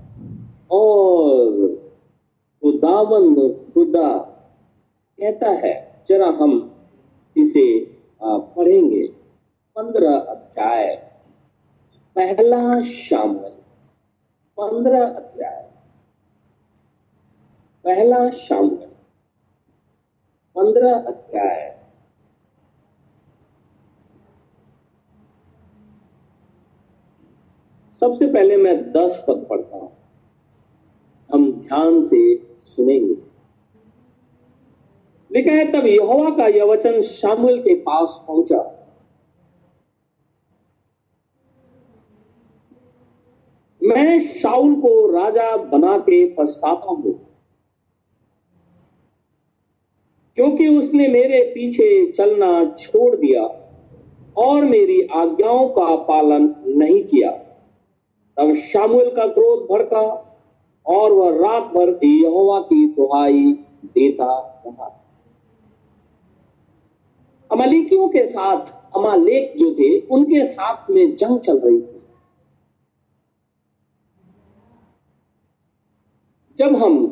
[0.73, 1.67] और
[2.63, 3.39] खुदावंद
[3.73, 4.09] खुदा
[5.19, 5.73] कहता है,
[6.07, 6.53] जरा हम
[7.37, 7.65] इसे
[8.23, 9.07] पढ़ेंगे।
[9.75, 10.95] पंद्रह अध्याय।
[12.15, 13.51] पहला शामिल।
[14.59, 15.61] पंद्रह अध्याय।
[17.83, 18.89] पहला शामिल।
[20.55, 21.71] पंद्रह अध्याय।
[27.93, 30.02] सबसे पहले मैं दस पद पढ़ता हूँ।
[31.63, 32.21] ध्यान से
[32.61, 33.15] सुनेंगे।
[35.31, 38.61] लिखा है तब यहोवा का यह वचन शामुल के पास पहुँचा।
[43.81, 47.13] मैं शाउल को राजा बना के पछताता हूँ,
[50.37, 53.43] क्योंकि उसने मेरे पीछे चलना छोड़ दिया
[54.37, 57.31] और मेरी आज्ञाओं का पालन नहीं किया।
[58.37, 60.05] तब शामुल का क्रोध भड़का
[60.85, 63.53] और वह रात भर यहोवा की दुहाई
[63.85, 64.99] देता रहा।
[67.51, 68.65] अमालिकियों के साथ,
[68.95, 72.01] अमालेक जो थे, उनके साथ में जंग चल रही थी।
[76.57, 77.07] जब हम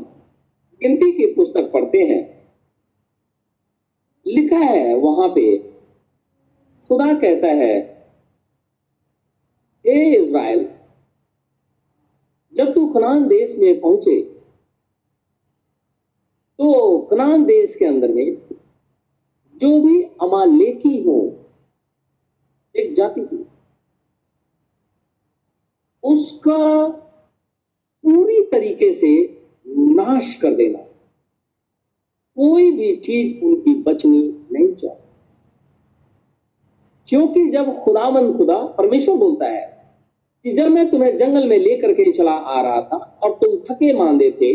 [0.81, 2.41] गिनती की पुस्तक पढ़ते हैं,
[4.27, 5.57] लिखा है वहाँ पे,
[6.87, 8.01] खुदा कहता है,
[9.85, 10.69] ए इज़राइल
[12.53, 14.21] जब तू कनान देश में पहुँचे
[16.59, 18.37] तो कनान देश के अंदर में
[19.55, 21.45] जो भी अमालेकी हो,
[22.75, 23.45] एक जाति की
[26.03, 26.87] उसका
[28.03, 29.11] पूरी तरीके से
[29.67, 30.79] नाश कर देना।
[32.37, 34.97] कोई भी चीज़ उनकी बचनी नहीं चाहिए।
[37.07, 39.70] क्योंकि जब खुदामंद खुदा परमेश्वर बोलता है
[40.45, 43.93] कि जब मैं तुम्हें जंगल में लेकर के चला आ रहा था और तुम थके
[43.93, 44.53] मांदे थे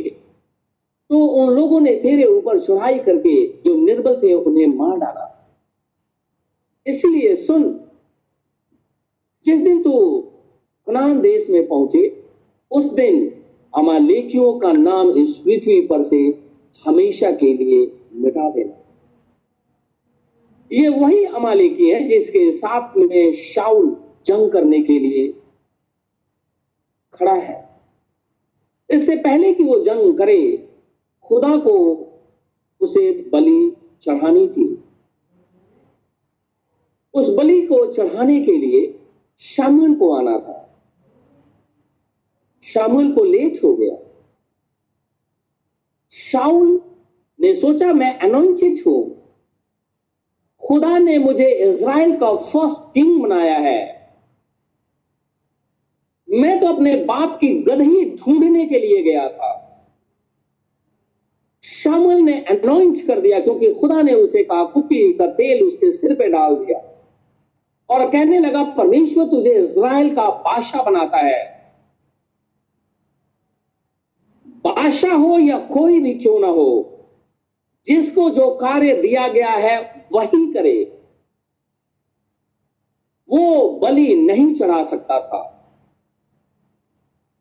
[1.11, 5.33] तो उन लोगों ने तेरे ऊपर चढ़ाई करके जो निर्बल थे उन्हें मार डाला।
[6.87, 7.63] इसलिए सुन,
[9.45, 9.93] जिस दिन तू
[10.87, 12.25] कनान देश में पहुँचे,
[12.71, 13.33] उस दिन
[13.75, 16.19] अमालेकियों का नाम इस पृथ्वी पर से
[16.85, 17.81] हमेशा के लिए
[18.15, 18.75] मिटा देना।
[20.71, 25.33] ये वही अमालेकी है जिसके साथ में शाउल जंग करने के लिए
[27.19, 27.81] खड़ा है।
[28.91, 30.69] इससे पहले कि वो जंग करे,
[31.25, 32.03] खुदा को
[32.81, 34.85] उसे बलि चढ़ानी थी।
[37.15, 39.01] उस बलि को चढ़ाने के लिए
[39.39, 40.79] शामुल को आना था।
[42.63, 43.97] शामुल को लेट हो गया।
[46.11, 46.81] शाउल
[47.41, 49.17] ने सोचा, मैं अनोइंटेड हूँ।
[50.67, 53.96] खुदा ने मुझे इज़राइल का फ़र्स्ट किंग बनाया है।
[56.37, 59.63] मैं तो अपने बाप की गदही ढूँढने के लिए गया था।
[61.63, 66.15] शामुल ने अनॉइंट कर दिया क्योंकि खुदा ने उसे कहा कुपी का तेल उसके सिर
[66.15, 66.79] पे डाल दिया।
[67.91, 71.57] और कहने लगा, परमेश्वर तुझे इज़राइल का बादशाह बनाता है।
[74.47, 76.99] बादशाह हो या कोई भी क्यों ना हो,
[77.87, 81.03] जिसको जो कार्य दिया गया है, वही करे।
[83.31, 85.53] वो बलि नहीं चढ़ा सकता था।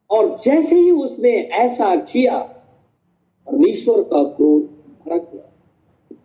[0.09, 2.37] और जैसे ही उसने ऐसा किया,
[3.47, 4.61] परमेश्वर का क्रोध
[5.05, 6.17] भड़क गया।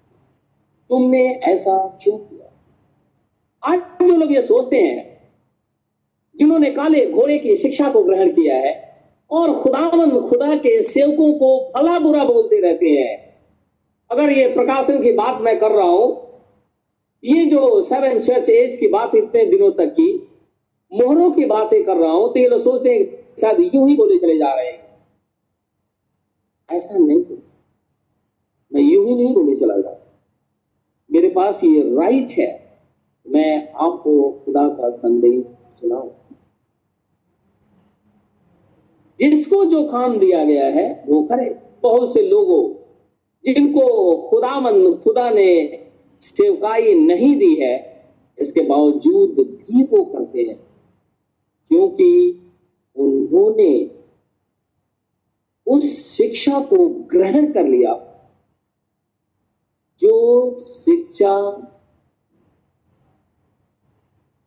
[0.91, 2.51] तुमने ऐसा क्यों किया?
[3.63, 5.09] आज जो लोग ये सोचते हैं,
[6.37, 8.73] जिन्होंने काले घोड़े की शिक्षा को ग्रहण किया है
[9.31, 13.19] और खुदावन खुदा के सेवकों को भला बुरा बोलते रहते हैं,
[14.11, 16.17] अगर ये प्रकाशन की बात मैं कर रहा हूँ,
[17.25, 20.13] ये जो सेवन चर्च एज की बात इतने दिनों तक की,
[20.93, 24.19] मोहरों की बातें कर रहा हूँ तो ये लोग सोचते हैं शायद यूँ ही बोले
[24.19, 24.91] चले जा रहे हैं।
[26.73, 27.37] ऐसा नहीं
[28.73, 29.97] मैं यूँ ही नहीं बोले चला जा
[31.13, 32.71] मेरे पास ये राइट है।
[33.29, 36.11] मैं आपको खुदा का संदेश सुनाऊं।
[39.19, 42.75] जिसको जो काम दिया गया है, वो करे। बहुत से लोगों
[43.45, 45.79] जिनको खुदामंद, खुदा ने
[46.21, 48.05] सेवकाई नहीं दी है,
[48.39, 50.57] इसके बावजूद भी वो करते हैं।
[51.69, 52.41] क्योंकि
[52.97, 53.91] उन्होंने
[55.67, 58.07] उस शिक्षा को ग्रहण कर लिया
[60.01, 61.51] जो शिक्षा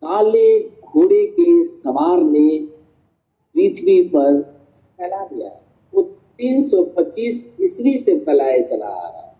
[0.01, 2.59] काले घोड़े के सवार ने
[3.55, 4.41] पृथ्वी पर
[4.97, 5.61] फैला दिया।
[5.93, 6.01] वो
[6.37, 9.35] 325 ईस्वी से फैलाए चला आ रहा। है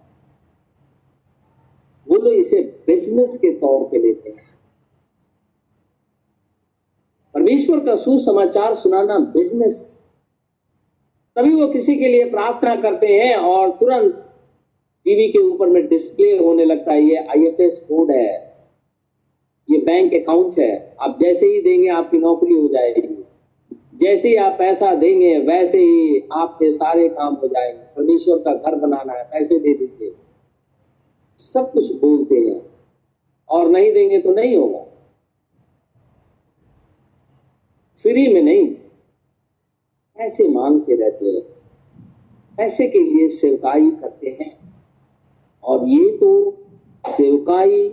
[2.08, 4.53] वो लोग इसे बिज़नेस के तौर पे लेते हैं।
[7.54, 10.04] परमेश्वर का सुसमाचार सुनाना बिज़नेस
[11.36, 14.14] तभी वो किसी के लिए प्रार्थना करते हैं और तुरंत
[15.06, 18.58] टीवी के ऊपर में डिस्प्ले होने लगता है, ये आईएफएस कोड है।
[19.72, 23.26] ये बैंक अकाउंट है। आप जैसे ही देंगे, आपकी नौकरी हो जाएगी।
[23.96, 28.76] जैसे ही आप पैसा देंगे, वैसे ही आपके सारे काम हो जाएँगे। परमेश्वर का घर
[28.76, 30.16] बनाना है, पैसे दे दीजिए।
[31.38, 32.62] सब कुछ बोलते हैं।
[33.50, 34.93] और नहीं देंगे तो नहीं होगा।
[38.04, 38.76] फ्री में नहीं।
[40.18, 41.42] ऐसे मांगते रहते हैं।
[42.58, 44.60] पैसे के लिए सेवकाई करते हैं।
[45.64, 46.58] और ये तो
[47.08, 47.90] सेवकाई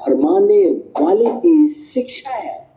[0.00, 0.64] भरमाने
[1.02, 2.70] वाले की शिक्षा है।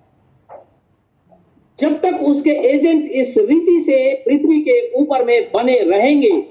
[1.80, 6.42] जब तक उसके एजेंट इस रीति से पृथ्वी के ऊपर में बने रहेंगे,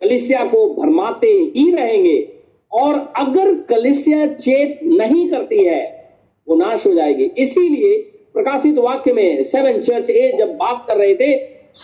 [0.00, 2.32] कलिसिया को भरमाते ही रहेंगे,
[2.72, 6.10] और अगर कलिसिया चेत नहीं करती है,
[6.48, 11.14] वो नाश हो जाएगी। इसीलिए प्रकाशित वाक्य में सेवन चर्च ए जब बात कर रहे
[11.14, 11.30] थे,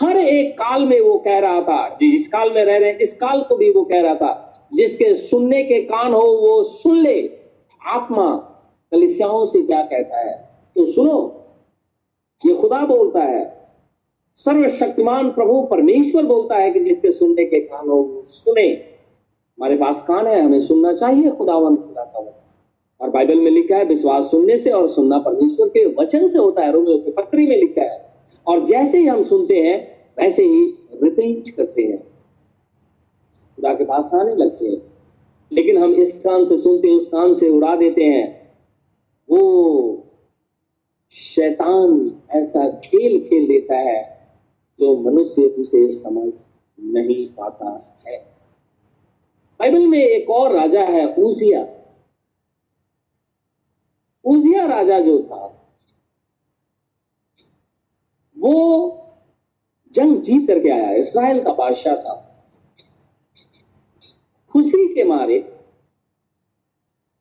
[0.00, 3.40] हर एक काल में वो कह रहा था जिस काल में रह रहे इस काल
[3.40, 7.18] को भी वो कह रहा था, जिसके सुनने के कान हो वो सुन ले।
[7.80, 8.28] आत्मा
[8.92, 10.36] कलिसियाओं से क्या कहता है?
[10.76, 11.18] तो सुनो,
[12.42, 13.44] ये खुदा बोलता है,
[14.38, 20.02] सर्वशक्तिमान प्रभु परमेश्वर बोलता है कि जिसके सुनने के कान हो वो सुने। हमारे पास
[20.02, 22.45] कान है, हमें सुनना चाहिए खुदावन खुदा का वचन।
[23.00, 26.62] और बाइबल में लिखा है, विश्वास सुनने से और सुनना परमेश्वर के वचन से होता
[26.62, 28.14] है, रोमियो के पत्री में लिखा है।
[28.46, 30.64] और जैसे ही हम सुनते हैं, वैसे ही
[31.02, 31.98] रिपेंट करते हैं।
[33.56, 34.92] खुदा के पास आने लगते हैं।
[35.52, 38.50] लेकिन हम इस कान से सुनते हैं उस कान से उड़ा देते हैं।
[39.30, 40.04] वो
[41.10, 44.28] शैतान ऐसा खेल खेल देता है,
[44.80, 46.34] जो मनुष्य उसे समझ
[46.80, 48.18] नहीं पाता है।
[49.60, 51.75] बाइबल में एक और राजा है ऊजिया
[54.26, 55.68] ऊजिया राजा जो था,
[58.38, 58.92] वो
[59.92, 62.44] जंग जीत करके आया इसराइल का बादशाह था।
[64.52, 65.52] खुशी के मारे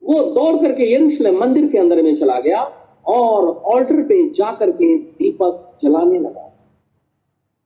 [0.03, 2.64] वो दौड़ करके यरूशलेम मंदिर के अंदर में चला गया
[3.06, 6.41] और ऑल्टर पे जाकर के दीपक जलाने लगा।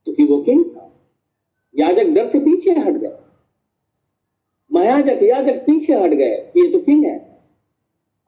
[0.04, 0.92] क्योंकि वो किंग था।
[1.74, 3.16] याजक डर से पीछे हट गए।
[4.72, 7.29] महायाजक, याजक पीछे हट गए कि ये तो किंग है।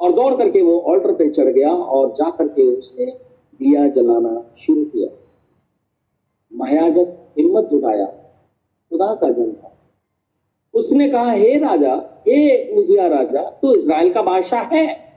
[0.03, 3.07] और दौड़ करके वो ऑल्टर पे चढ़ गया और जा करके उसने
[3.55, 5.19] दिया जलाना शुरू किया।
[6.55, 8.07] महायाजक हिम्मत जुटाया।
[8.91, 9.69] खुदा का जन था
[10.75, 15.13] उसने कहा, हे राजा, हे उजिया राजा, तू इसराइल का बादशाह है।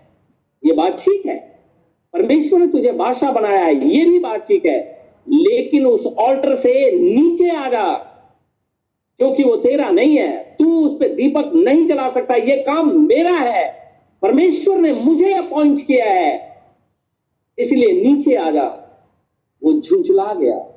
[0.65, 1.59] ये बात ठीक है।
[2.13, 6.91] परमेश्वर ने तुझे बादशाह बनाया है। ये भी बात ठीक है। लेकिन उस ऑल्टर से
[6.91, 7.93] नीचे आ जा।
[9.17, 13.31] क्योंकि वो तेरा नहीं है। तू उस पर दीपक नहीं जला सकता। ये काम मेरा
[13.31, 13.84] है।
[14.25, 16.57] परमेश्वर ने मुझे अपॉइंट किया है,
[17.59, 18.63] इसलिए नीचे आ जा।
[19.63, 20.71] वो झुंझुला गया।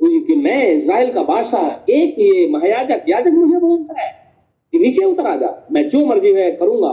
[0.00, 4.34] कि मैं इज़राइल का बादशाह, एक ये महायाजक याजक मुझे बोलता है
[4.72, 6.92] कि नीचे उतर आ जा, मैं जो मर्ज़ी है करूँगा।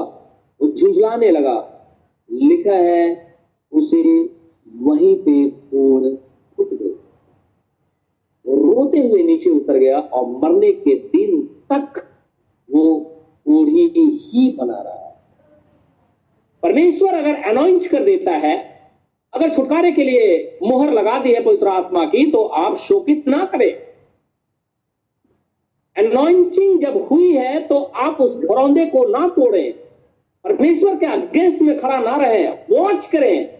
[0.61, 1.87] वो झुंझलाने लगा।
[2.31, 3.35] लिखा है,
[3.71, 4.29] उसे
[4.75, 6.15] वहीं पे कोड़
[6.57, 6.89] फुट गई।
[8.47, 11.41] रोते हुए नीचे उतर गया और मरने के दिन
[11.73, 12.07] तक
[12.71, 13.12] वो
[13.45, 13.87] कोढ़ी
[14.25, 15.11] ही बना रहा है।
[16.63, 18.57] परमेश्वर अगर अनाउंस कर देता है,
[19.33, 23.45] अगर छुटकारे के लिए मोहर लगा दी है पवित्र आत्मा की तो आप शोकित ना
[23.45, 23.71] करें।
[25.95, 29.73] अनॉइंटिंग जब हुई है तो आप उस घरौंदे को ना तोड़ें।
[30.45, 33.59] परमेश्वर के अगेंस्ट में खड़ा ना रहे। वॉच करें।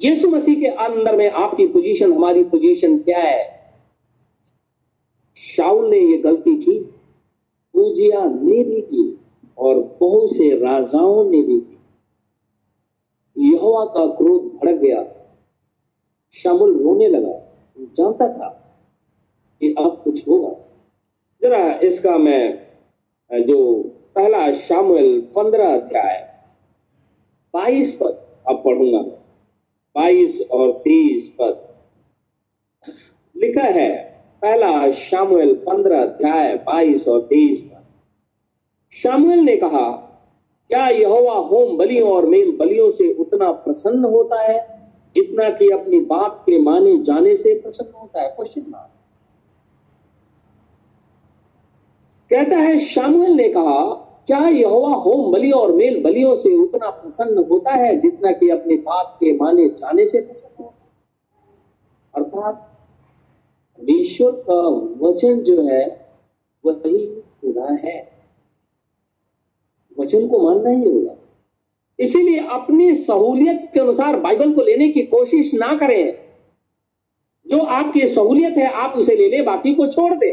[0.00, 3.60] यीशु मसीह के अंदर में आपकी पोजीशन हमारी पोजीशन क्या है?
[5.36, 6.78] शाउल ने ये गलती की।
[7.74, 9.18] पूजिया ने भी की
[9.58, 11.78] और बहुत से राजाओं ने भी की।
[13.38, 15.04] यहोवा का क्रोध भड़क गया।
[16.32, 17.46] शामुल रोने लगा।
[17.96, 18.48] जानता था
[19.60, 20.54] कि अब कुछ होगा।
[21.42, 22.66] जरा इसका मैं
[23.32, 23.82] जो
[24.14, 26.44] पहला शामुल पंद्रह अध्याय,
[27.54, 29.18] बाईस पद अब पढ़ूँगा। मैं
[29.94, 31.66] बाईस और तेईस पद।
[33.36, 34.09] लिखा है
[34.42, 37.84] पहला शामुएल पंद्रह अध्याय बाईस और तेईस पद
[38.92, 39.90] शामुएल ने कहा,
[40.68, 44.58] क्या यहोवा होम बलियों और मेल बलियों से उतना प्रसन्न होता है,
[45.14, 48.28] जितना कि अपनी बाप के माने जाने से प्रसन्न होता है?
[48.28, 48.90] क्वेश्चन मार्क
[52.30, 53.84] कहता है, शामुएल ने कहा,
[54.26, 58.76] क्या यहोवा होम बलियों और मेल बलियों से उतना प्रसन्न होता है, जितना कि अपने
[58.76, 60.90] बाप के माने जाने से प्रसन्न होता है?
[62.14, 62.69] अर्थात
[63.88, 64.68] ईश्वर का
[65.06, 66.06] वचन जो है,
[66.66, 68.12] वही खुदा है।
[69.98, 71.16] वचन को मानना ही होगा।
[72.00, 76.18] इसीलिए अपनी सहूलियत के अनुसार बाइबल को लेने की कोशिश ना करें।
[77.48, 80.30] जो आपकी सहूलियत है, आप उसे ले ले, बाकी को छोड़ दे।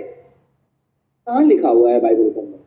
[1.27, 2.59] कहा लिखा हुआ है बाइबल के अंदर?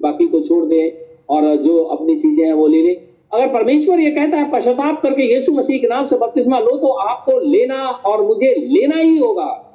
[0.00, 2.94] बाकी को छोड़ दे और जो अपनी चीज़ें हैं वो ले ले।
[3.32, 6.86] अगर परमेश्वर ये कहता है, पश्चाताप करके यीशु मसीह के नाम से बपतिस्मा लो तो
[6.86, 9.71] आपको लेना और मुझे लेना ही होगा।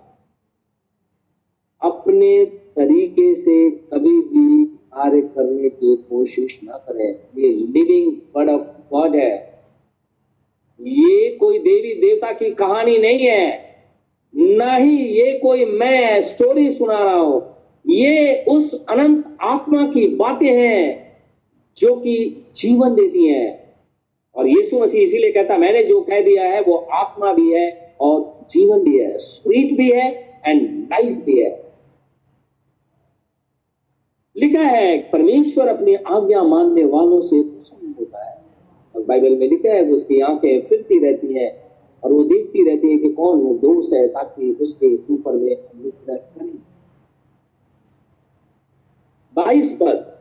[2.17, 8.63] अपने तरीके से कभी भी कार्य करने की कोशिश ना करें। ये लिविंग वर्ड ऑफ़
[8.93, 9.63] गॉड है।
[10.81, 13.61] ये कोई देवी देवता की कहानी नहीं है।
[14.35, 17.55] ना ही ये कोई मैं स्टोरी सुना रहा हूँ।
[17.87, 21.17] ये उस अनंत आत्मा की बातें हैं
[21.77, 23.75] जो कि जीवन देती हैं।
[24.35, 28.47] और यीशु मसीह इसीलिए कहता, मैंने जो कह दिया है, वो आत्मा भी है और
[28.51, 31.66] जीवन भी है स्वीट भी है एंड लाइफ भी है।
[34.37, 38.37] लिखा है, परमेश्वर अपनी आज्ञा मानने वालों से प्रसन्न होता है।
[38.95, 41.71] और बाइबल में लिखा है उसकी आँखें फिरती रहती है
[42.03, 46.15] और वो देखती रहती है कि कौन वो दोष है, ताकि उसके ऊपर में अनुग्रह
[46.15, 46.59] करें।
[49.35, 50.17] बाईस पद।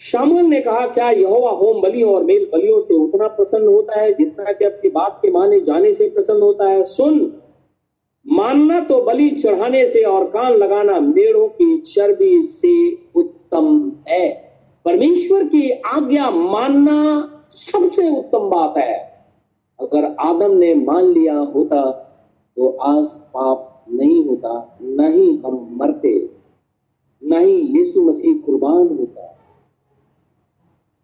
[0.00, 4.12] शामुल ने कहा, क्या यहोवा होम बलियों और मेल बलियों से उतना प्रसन्न होता है
[4.12, 6.82] जितना कि अपनी बात के माने जाने से प्रसन्न होता है?
[6.82, 7.42] सुन
[8.28, 12.74] मानना तो बलि चढ़ाने से और कान लगाना मेड़ों की चर्बी से
[13.16, 14.28] उत्तम है।
[14.86, 16.98] परमेश्वर की आज्ञा मानना
[17.42, 18.96] सबसे उत्तम बात है।
[19.78, 21.80] अगर आदम ने मान लिया होता
[22.56, 26.14] तो आज पाप नहीं होता, न ही हम मरते,
[27.22, 29.34] न ही यीशु मसीह कुर्बान होता,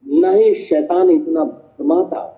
[0.04, 2.30] न ही शैतान इतना भरमाता।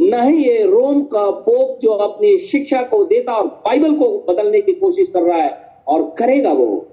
[0.00, 4.60] न ही ये रोम का पोप जो अपनी शिक्षा को देता और बाइबल को बदलने
[4.60, 6.86] की कोशिश कर रहा है और करेगा वो।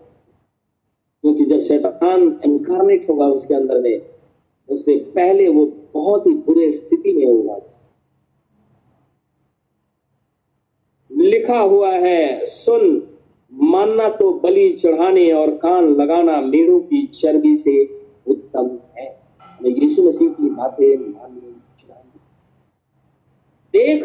[1.21, 4.01] क्योंकि जब शैतान इनकारनेट होगा उसके अंदर में,
[4.69, 7.59] उससे पहले वो बहुत ही बुरे स्थिति में होगा।
[11.11, 13.07] लिखा हुआ है, सुन,
[13.53, 19.19] मानना तो बलि चढ़ाने और कान लगाना मेड़ों की चर्बी से उत्तम है।
[19.65, 21.44] यीशु मसीह की बातें माननी
[23.75, 24.03] देख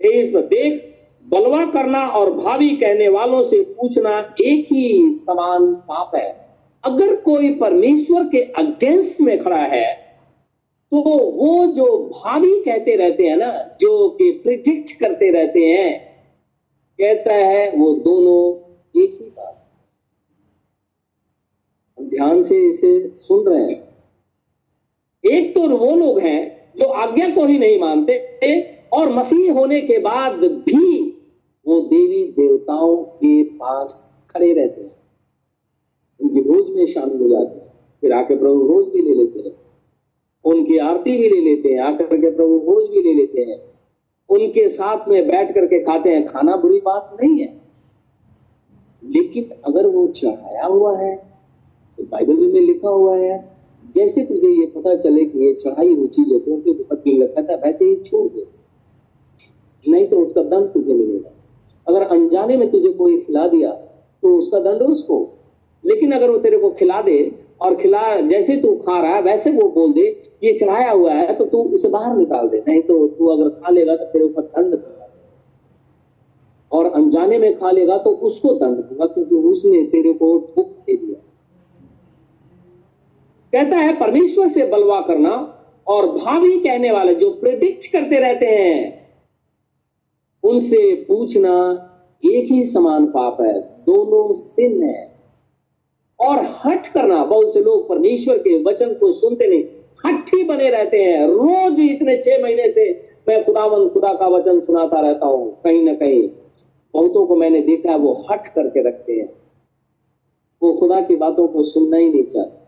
[0.00, 0.82] तेईस में देख,
[1.26, 6.28] बलवा करना और भावी कहने वालों से पूछना एक ही समान पाप है।
[6.84, 9.92] अगर कोई परमेश्वर के अगेंस्ट में खड़ा है
[10.92, 11.00] तो
[11.32, 13.50] वो जो भावी कहते रहते हैं ना,
[13.80, 15.98] जो कि प्रिडिक्ट करते रहते हैं,
[16.98, 18.42] कहता है वो दोनों
[18.94, 19.60] एक ही बात।
[21.98, 23.82] ध्यान से इसे सुन रहे हैं।
[25.24, 29.98] एक तो वो लोग हैं जो आज्ञा को ही नहीं मानते, और मसीह होने के
[29.98, 31.10] बाद भी
[31.66, 34.96] वो देवी देवताओं के पास खड़े रहते हैं।
[36.20, 39.56] उनकी भोज में शामिल हो जाते हैं। फिर आके प्रभु भोज भी ले लेते हैं।
[40.44, 43.58] उनकी आरती भी ले लेते हैं। आकर के प्रभु भोज भी ले लेते हैं।
[44.28, 47.60] उनके साथ में बैठ करके खाते हैं। खाना बुरी बात नहीं है।
[49.04, 51.16] लेकिन अगर वो चढ़ाया हुआ है
[51.98, 53.53] तो बाइबल में लिखा हुआ है
[53.94, 57.42] जैसे तुझे ये पता चले कि ये चढ़ाई हुई चीज़ है क्योंकि बहुत दिन लगता
[57.42, 58.46] था, वैसे ही छोड़ दे
[59.84, 61.30] नहीं तो उसका दंड तुझे मिलेगा।
[61.86, 63.70] अगर अनजाने में तुझे कोई खिला दिया
[64.22, 65.18] तो उसका दंड उसको।
[65.84, 67.16] लेकिन अगर वो तेरे को खिला दे,
[67.60, 70.06] और खिला, जैसे तू खा रहा है, वैसे वो बोल दे
[70.44, 73.70] ये चढ़ाया हुआ है तो तू उसे बाहर निकाल दे। नहीं तो तू अगर खा
[73.70, 74.78] लेगा तो तेरे ऊपर दंड
[76.72, 80.96] और अनजाने में खा लेगा तो उसको दंड दूँगा, क्योंकि उसने तेरे को धोख दे
[80.96, 81.20] दिया।
[83.54, 89.08] कहता है, परमेश्वर से बलवा करना और भावी कहने वाले जो प्रिडिक्ट करते रहते हैं,
[90.44, 91.52] उनसे पूछना
[92.24, 95.14] एक ही समान पाप है, दोनों सिन है।
[96.20, 99.64] और हट करना, बहुत से लोग परमेश्वर के वचन को सुनते नहीं,
[100.06, 104.60] हट ही बने रहते हैं। रोज इतने छह महीने से मैं खुदावन, खुदा का वचन
[104.60, 106.28] सुनाता रहता हूँ, कहीं ना कहीं।
[106.94, 109.32] बहुतों को मैंने देखा है, वो हट करके रखते हैं।
[110.62, 112.63] वो खुदा की बातों को सुनना ही नहीं चाहते।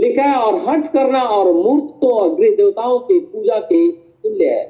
[0.00, 4.64] लिखा है, और हट करना और मूर्तों और गृह देवताओं की पूजा के तुल्य है।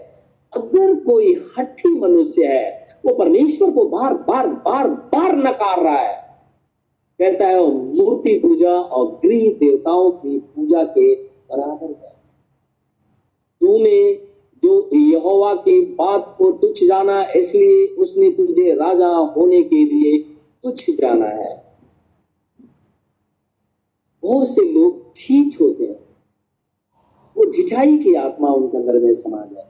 [0.53, 6.19] अगर कोई हठी मनुष्य है, वो परमेश्वर को बार बार बार बार नकार रहा है।
[7.21, 12.11] कहता है मूर्ति पूजा और गृह देवताओं की पूजा के बराबर है।
[13.61, 14.13] तूने
[14.63, 20.19] जो यहोवा की बात को तुच्छ जाना, इसलिए उसने तुझे राजा होने के लिए
[20.65, 21.70] तुच्छ जाना है।
[24.23, 26.01] बहुत से लोग ठीक होते हैं।
[27.37, 29.65] वो झिझाई की आत्मा उनके अंदर में समा जाए।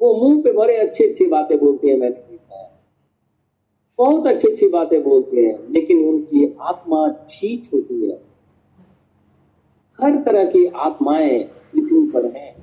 [0.00, 2.70] वो मुँह पे बड़े अच्छी अच्छी बातें बोलते हैं, मैंने देखा है।
[3.98, 8.20] बहुत अच्छी अच्छी बातें बोलते हैं, लेकिन उनकी आत्मा ठीक होती है।
[10.02, 12.56] हर तरह की आत्माएँ पृथ्वी पर हैं।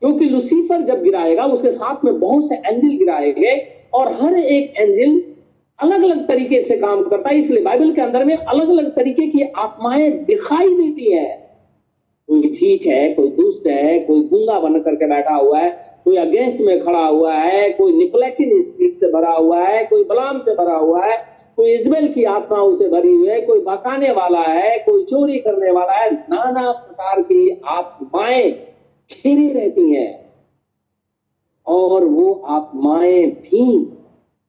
[0.00, 5.35] क्योंकि लुसीफर जब गिराएगा, उसके साथ में बहुत से एंजल गिराएँगे और हर एक एंजल
[5.78, 9.26] अलग अलग तरीके से काम करता है, इसलिए बाइबल के अंदर में अलग अलग तरीके
[9.26, 11.46] की आत्माएँ दिखाई देती है।
[12.28, 15.70] कोई ठीक है, कोई दुष्ट है, कोई गुंगा बन करके बैठा हुआ है,
[16.04, 20.40] कोई अगेंस्ट में खड़ा हुआ है, कोई निकोलेटिन स्पिरिट से भरा हुआ है, कोई बलाम
[20.40, 21.16] से भरा हुआ है,
[21.56, 25.70] कोई इजबेल की आत्मा उसे भरी हुई है, कोई बकाने वाला है, कोई चोरी करने
[25.70, 28.50] वाला है, नाना प्रकार की आत्माएँ
[29.10, 30.32] घिरी रहती हैं।
[31.66, 33.95] और वो आत्माएँ भी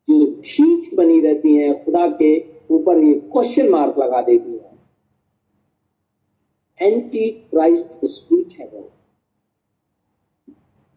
[0.07, 2.37] जो ठीक बनी रहती हैं खुदा के
[2.71, 4.75] ऊपर ये क्वेश्चन मार्क लगा देती है।
[6.79, 8.81] एंटी क्राइस्ट स्पिरिट है वो।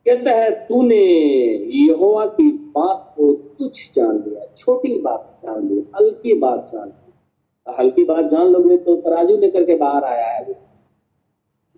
[0.07, 6.35] कहता है, तूने यहोवा की बात को तुच्छ जान लिया, छोटी बात जान ली, हल्की
[6.35, 10.55] बात जान ली। हल्की बात जान लोगे तो तराजू लेकर के बाहर आया है वो।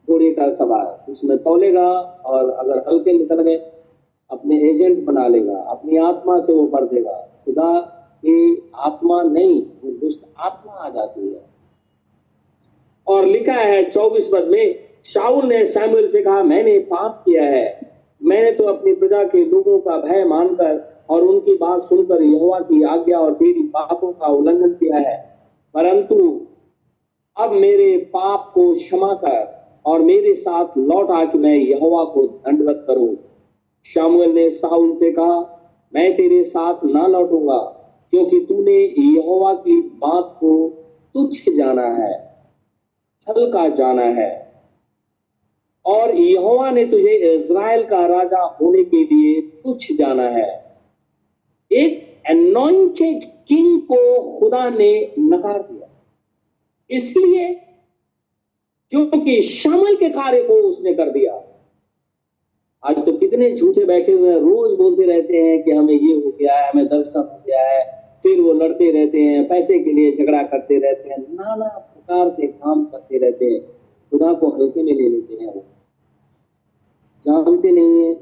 [0.09, 1.89] घोड़े का सवार, उसमें तोलेगा
[2.27, 3.57] और अगर हल्के निकल गए
[4.33, 7.81] अपने एजेंट बना लेगा, अपनी आत्मा से वो भर देगा। खुदा
[8.17, 11.53] की आत्मा नहीं, वो दुष्ट आत्मा आ जाती है।
[13.07, 17.93] और लिखा है चौबीस पद में शाउल ने सैमुअल से कहा, मैंने पाप किया है।
[18.25, 22.83] मैंने तो अपनी प्रजा के लोगों का भय मानकर और उनकी बात सुनकर यहोवा की
[22.83, 25.39] आज्ञा और तेरी पापों का उल्लंघन किया है।
[25.75, 26.41] परंतु
[27.37, 32.27] अब मेरे पाप को क्षमा कर और मेरे साथ लौट आ कि मैं यहोवा को
[32.27, 33.17] दंडवत करूँ।
[33.85, 35.39] शामुएल ने साउल से कहा,
[35.95, 37.59] मैं तेरे साथ ना लौटूँगा,
[38.13, 40.69] क्योंकि तूने यहोवा की बात को
[41.15, 42.13] तुच्छ जाना है,
[43.27, 44.31] हल्का जाना है।
[45.85, 50.51] और यहोवा ने तुझे इज़राइल का राजा होने के लिए तुच्छ जाना है।
[51.71, 55.89] एक अनॉइंटेड किंग को खुदा ने नकार दिया।
[56.91, 57.55] इसलिए,
[58.93, 61.41] क्योंकि शामिल के कार्य को उसने कर दिया।
[62.83, 66.31] आज तो कितने झूठे बैठे हुए हैं, रोज बोलते रहते हैं कि हमें ये हो
[66.31, 67.85] गया है, हमें दर्शन हो गया है।
[68.23, 72.47] फिर वो लड़ते रहते हैं, पैसे के लिए झगड़ा करते रहते हैं, नाना प्रकार के
[72.47, 73.61] काम करते रहते हैं।
[74.13, 75.65] खुदा को हल्के में ले लेते हैं वो।
[77.25, 78.13] जानते नहीं है,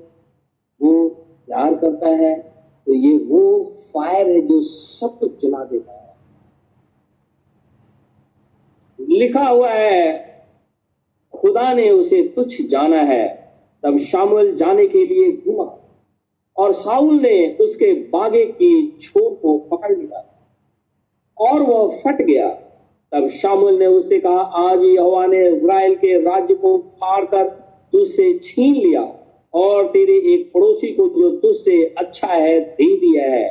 [0.81, 1.09] वो
[1.47, 2.35] प्यार करता है
[2.87, 6.15] तो ये वो फायर है जो सब कुछ जला देता है।
[9.09, 10.47] लिखा हुआ है,
[11.35, 13.50] खुदा ने उसे तुच्छ जाना है।
[13.85, 15.65] तब शामुल जाने के लिए घूमा
[16.57, 20.27] और साउल ने उसके बागे की छोर को पकड़ लिया
[21.39, 22.49] और वह फट गया।
[23.13, 27.49] तब शामुल ने उससे कहा, आज यहोवा ने इज़राइल के राज्य को फाड़ कर
[27.93, 29.03] तुझसे छीन लिया
[29.55, 33.49] और तेरे एक पड़ोसी को जो तुझसे अच्छा है दे दिया है।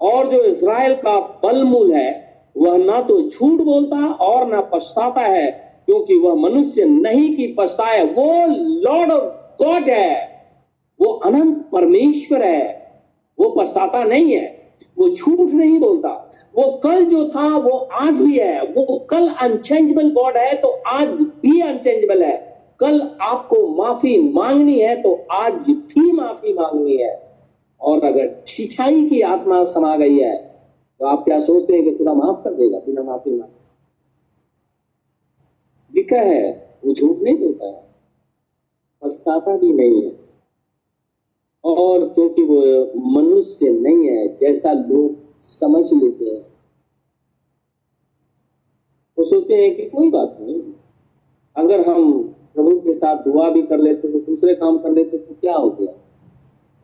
[0.00, 2.10] और जो इज़राइल का बलमूल है,
[2.56, 5.50] वह ना तो झूठ बोलता और ना पछताता है,
[5.86, 8.46] क्योंकि वह मनुष्य नहीं की पछताए, वो
[8.82, 10.12] लॉर्ड ऑफ़ गॉड है।
[11.00, 12.62] वो अनंत परमेश्वर है।
[13.38, 14.46] वो पछताता नहीं है।
[14.98, 16.08] वो झूठ नहीं बोलता।
[16.54, 21.08] वो कल जो था, वो आज भी है। वो कल अनचेंजेबल गॉड है तो आज
[21.08, 22.36] भी अनचेंजेबल है।
[22.80, 27.12] कल आपको माफ़ी मांगनी है तो आज भी माफ़ी मांगनी है।
[27.80, 30.36] और अगर छिछाई की आत्मा समा गई है
[31.00, 33.62] तो आप क्या सोचते हैं कि खुदा माफ़ कर देगा, बिना माफ़ी मांगे?
[35.94, 37.93] लिखा है, वो झूठ नहीं बोलता है।
[39.04, 40.24] पछताता भी नहीं है।
[41.64, 46.46] और क्योंकि वो मनुष्य नहीं है, जैसा लोग समझ लेते हैं।
[49.18, 50.62] वो सोचते हैं कि कोई बात नहीं।
[51.56, 52.22] अगर हम
[52.54, 55.70] प्रभु के साथ दुआ भी कर लेते तो दूसरे काम कर लेते तो क्या हो
[55.70, 55.92] गया?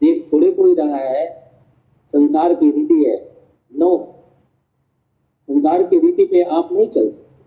[0.00, 1.52] देख, थोड़े को ही रहा है।
[2.12, 3.36] संसार की रीति है।
[3.74, 4.14] नो
[5.50, 7.44] संसार की रीति पे आप नहीं चल सकते।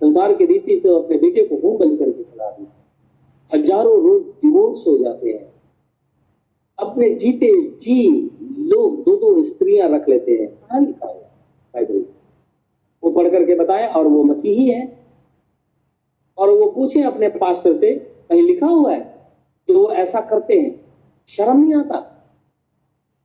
[0.00, 2.83] संसार की रीति से अपने बेटे को मुँह बंद करके चला दिया।
[3.50, 5.52] हज़ारों रोज डिवोर्स हो जाते हैं।
[6.78, 8.10] अपने जीते जी
[8.64, 11.20] लोग दो दो स्त्रियाँ रख लेते हैं। कहा लिखा हुआ
[11.74, 12.04] बाइबल
[13.02, 14.82] वो पढ़ करके बताए और वो मसीही है।
[16.38, 17.94] और वो पूछे अपने पास्टर से,
[18.30, 19.00] कहीं लिखा हुआ है?
[19.68, 20.80] तो वो ऐसा करते हैं।
[21.28, 21.98] शर्म नहीं आता।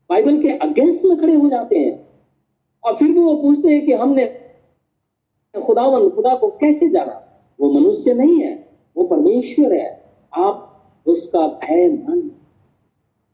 [0.10, 2.08] बाइबल के अगेंस्ट में खड़े हो जाते हैं।
[2.84, 4.26] और फिर भी वो पूछते हैं कि हमने
[5.56, 7.14] खुदावन खुदा को कैसे जाना?
[7.60, 8.54] वो मनुष्य नहीं है,
[8.96, 12.32] वो परमेश्वर है। आप उसका भय मानिए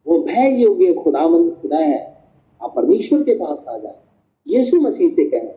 [0.08, 2.24] वो भय योग्य खुदामंद खुदा है।
[2.64, 3.96] आप परमेश्वर के पास आ जाए।
[4.48, 5.56] यीशु मसीह से कहें,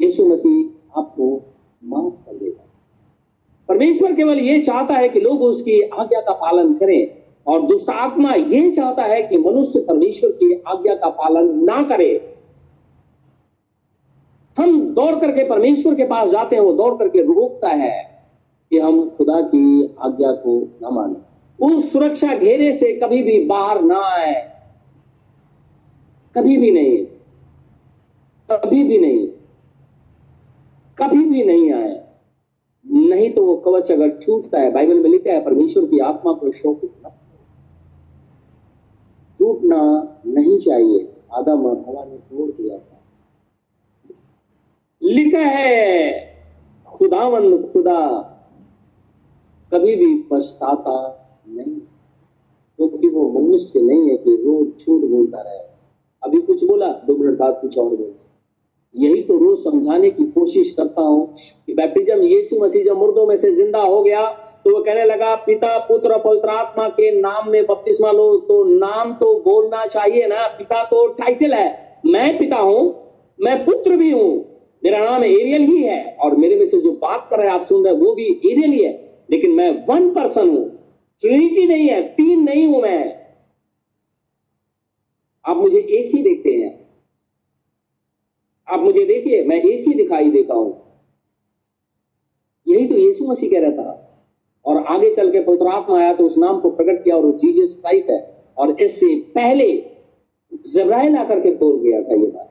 [0.00, 1.42] यीशु मसीह आपको
[1.84, 2.68] माफ़ कर देगा।
[3.68, 8.34] परमेश्वर केवल ये चाहता है कि लोग उसकी आज्ञा का पालन करें और दुष्ट आत्मा
[8.34, 12.36] ये चाहता है कि मनुष्य परमेश्वर की आज्ञा का पालन ना करे।
[14.58, 18.11] हम दौड़ करके परमेश्वर के पास जाते हैं, वो दौड़ करके रोकता है।
[18.72, 21.16] कि हम खुदा की आज्ञा को न माने।
[21.64, 24.52] उस सुरक्षा घेरे से कभी भी बाहर ना आए।
[26.34, 27.06] कभी भी नहीं
[28.50, 29.28] कभी भी नहीं
[30.98, 32.08] कभी भी नहीं आए।
[32.86, 36.50] नहीं तो वो कवच अगर छूटता है, बाइबल में लिखा है, परमेश्वर की आत्मा को
[36.50, 37.10] शोकित न
[39.38, 39.80] टूटना
[40.26, 43.02] नहीं चाहिए। आदम और हवा ने तोड़ दिया था।
[45.02, 46.12] लिखा है
[46.86, 48.28] खुदावन खुदा
[49.72, 50.94] कभी भी पछताता
[51.48, 51.74] नहीं।
[52.78, 55.58] क्योंकि तो वो मनुष्य नहीं है कि रोज झूठ बोलता रहे।
[56.22, 58.18] अभी कुछ बोला, दो मिनट बाद कुछ और बोला।
[58.94, 61.34] यही तो रोज समझाने की कोशिश करता हूँ
[61.66, 64.26] कि बैप्टिज्म यीशु मसीह जब मुर्दों में से ज़िंदा हो गया
[64.64, 69.14] तो वो कहने लगा, पिता, पुत्र, पवित्र आत्मा के नाम में बपतिस्मा लो। तो नाम
[69.14, 72.94] तो बोलना चाहिए ना। पिता तो टाइटल है। मैं पिता हूँ,
[73.40, 74.44] मैं पुत्र भी हूँ।
[74.84, 77.66] मेरा नाम एरियल ही है। और मेरे में से जो बात कर रहे हैं आप
[77.66, 80.68] सुन रहे हैं, वो भी एरियल ही है। लेकिन मैं वन पर्सन हूँ।
[81.22, 83.22] ट्रिनिटी नहीं है, तीन नहीं हूँ मैं।
[85.44, 86.70] आप मुझे एक ही देखते हैं।
[88.68, 91.00] आप मुझे देखिए, मैं एक ही दिखाई देता हूँ।
[92.66, 93.98] यही तो यीशु मसीह कह रहा था।
[94.64, 97.32] और आगे चल के पवित्र आत्मा आया तो उस नाम को प्रकट किया और वो
[97.32, 98.20] जीसस क्राइस्ट है।
[98.56, 99.66] और इससे पहले
[100.74, 102.48] जब्राइल आकर के बोल गया था ये बात।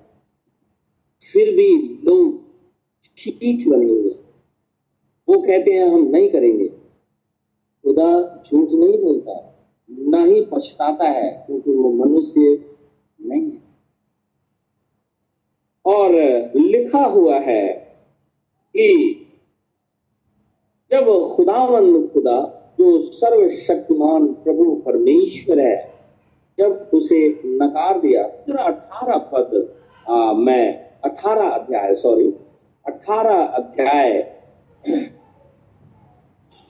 [1.34, 2.40] फिर भी लोग
[3.18, 4.14] ठीक बने हुए
[5.32, 6.68] वो कहते हैं हम नहीं करेंगे।
[7.84, 9.34] खुदा झूठ नहीं बोलता
[9.90, 12.42] ना ही पछताता है क्योंकि वो मनुष्य
[13.20, 13.62] नहीं है।
[15.86, 16.12] और
[16.56, 17.68] लिखा हुआ है
[18.76, 18.88] कि
[20.92, 21.06] जब
[21.36, 22.40] खुदावन खुदा
[22.80, 25.78] जो सर्वशक्तिमान प्रभु परमेश्वर है
[26.60, 29.76] जब उसे नकार दिया अठारह पद
[30.10, 32.28] आ, मैं अठारह अध्याय सॉरी
[32.86, 34.22] अठारह अध्याय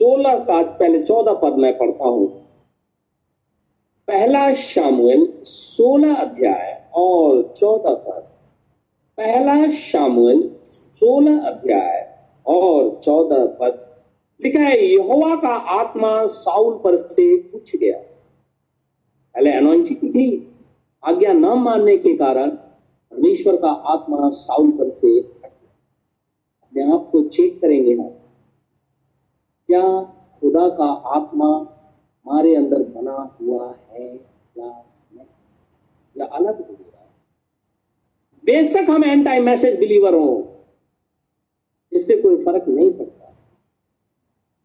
[0.02, 2.28] सोलह का पहले चौदह पद मैं पढ़ता हूँ।
[4.08, 8.22] पहला शामुएल, सोलह अध्याय और चौदह पद।
[9.18, 14.02] पहला शामुएल, सोलह अध्याय और चौदह पद।
[14.42, 17.98] लिखा है, यहोवा का आत्मा साउल पर से उठ गया।
[19.36, 20.56] पहले अनोइंटिंग थी,
[21.04, 27.62] आज्ञा न मानने के कारण परमेश्वर का आत्मा साउल पर से अपने आप को चेक
[27.62, 28.14] करेंगे हम।
[29.72, 30.02] क्या
[30.42, 31.78] खुदा का आत्मा
[32.26, 34.16] हमारे अंदर बना हुआ है
[34.58, 35.26] या नहीं?
[36.18, 37.10] या अलग हो गया
[38.46, 40.56] बेशक हम एंड टाइम मैसेज बिलीवर हो।
[41.94, 43.38] इससे कोई फ़र्क नहीं पड़ता।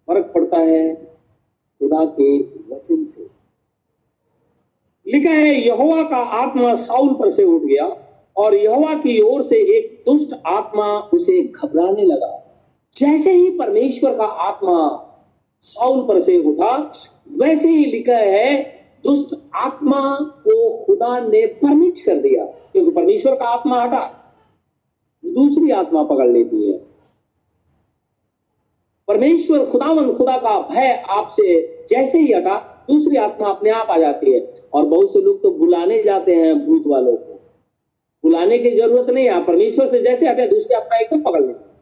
[0.07, 0.94] फ़र्क पड़ता है
[1.78, 2.38] खुदा के
[2.74, 3.30] वचन से।
[5.07, 9.57] लिखा है, यहोवा का आत्मा साउल पर से उठ गया और यहोवा की ओर से
[9.57, 12.45] एक दुष्ट आत्मा उसे घबराने लगा।
[12.97, 15.03] जैसे ही परमेश्वर का आत्मा
[15.61, 16.92] साउल पर से उठा,
[17.38, 18.64] वैसे ही लिखा है,
[19.05, 24.32] दुष्ट आत्मा को खुदा ने परमिट कर दिया, क्योंकि परमेश्वर का आत्मा हटा।
[25.26, 26.78] दूसरी आत्मा पकड़ लेती है।
[29.09, 34.32] परमेश्वर खुदावन खुदा का भय आपसे जैसे ही हटा, दूसरी आत्मा अपने आप आ जाती
[34.32, 37.40] है। और बहुत से लोग तो बुलाने जाते हैं भूत वालों को।
[38.22, 41.76] बुलाने की ज़रूरत नहीं है परमेश्वर से जैसे हटे, दूसरी आत्मा एकदम पकड़ लेती है।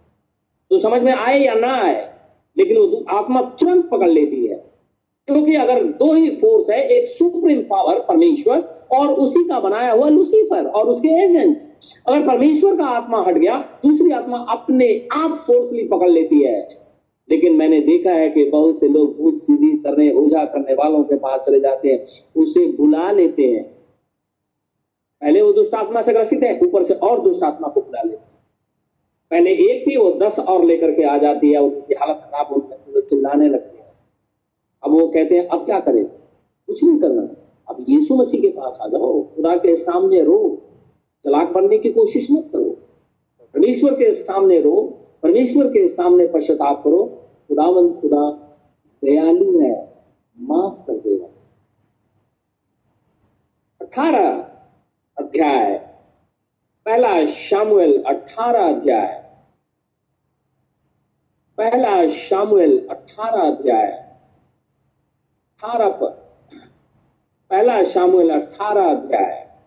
[0.75, 2.15] तो समझ में आए या ना आए,
[2.59, 4.65] लेकिन वो आत्मा तुरंत पकड़ लेती है।
[5.27, 8.59] क्योंकि अगर दो ही फोर्स है, एक सुप्रीम पावर परमेश्वर,
[8.93, 11.59] और उसी का बनाया हुआ लूसीफर और उसके एजेंट
[12.07, 16.69] अगर परमेश्वर का आत्मा हट गया, दूसरी आत्मा अपने आप फोर्सली पकड़ लेती है।
[17.31, 21.17] लेकिन मैंने देखा है कि बहुत से लोग भूत सीधी करने ओझा करने वालों के
[21.17, 22.05] पास चले जाते हैं,
[22.37, 23.65] उसे बुला लेते हैं।
[25.21, 28.14] पहले वो दुष्ट आत्मा से ग्रसित है, ऊपर से और दुष्ट आत्मा को बुला लेते
[29.31, 32.67] पहले एक थी, वो दस और लेकर के आ जाती है उनकी हालत खराब हो
[32.71, 33.93] जाती है चिल्लाने लगते हैं।
[34.85, 36.05] अब वो कहते हैं, अब क्या करें?
[36.67, 37.29] कुछ नहीं करना।
[37.69, 40.63] अब यीशु मसीह के पास आ जाओ, खुदा के सामने रो।
[41.25, 42.71] चलाक बनने की कोशिश मत करो।
[43.55, 47.05] परमेश्वर के सामने रो, परमेश्वर के सामने पश्चाताप करो।
[47.49, 48.31] खुदावन, खुदा,
[49.05, 49.95] दयालु है,
[50.41, 51.27] माफ़ कर देगा।
[53.81, 54.51] अठारह
[55.19, 55.94] अध्याय।
[56.87, 59.25] पहला शामुएल अठारह अध्याय।
[61.59, 63.87] पहला शामुएल अठारह अध्याय।
[65.53, 66.11] अठारह पर।
[67.51, 69.59] पहला शामुएल अठारह अध्याय।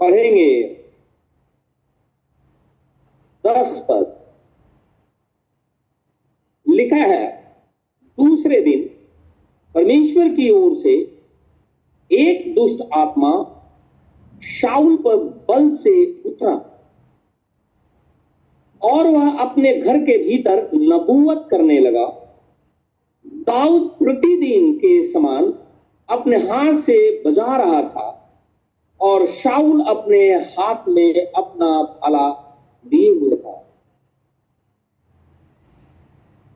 [0.00, 0.62] पढ़ेंगे।
[3.46, 4.26] दस पद।
[6.68, 7.36] लिखा है,
[8.18, 8.88] दूसरे दिन
[9.74, 11.15] परमेश्वर की ओर से
[12.16, 13.32] एक दुष्ट आत्मा
[14.42, 15.16] शाउल पर
[15.48, 15.94] बल से
[16.26, 16.54] उतरा
[18.82, 22.06] और वह अपने घर के भीतर नबूवत करने लगा।
[23.46, 25.52] दाऊद प्रतिदिन के समान
[26.08, 28.08] अपने हाथ से बजा रहा था
[29.00, 32.28] और शाउल अपने हाथ में अपना भाला
[32.86, 33.62] दिए हुए था।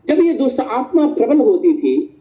[0.07, 2.20] जब ये दुष्ट आत्मा प्रबल होती थी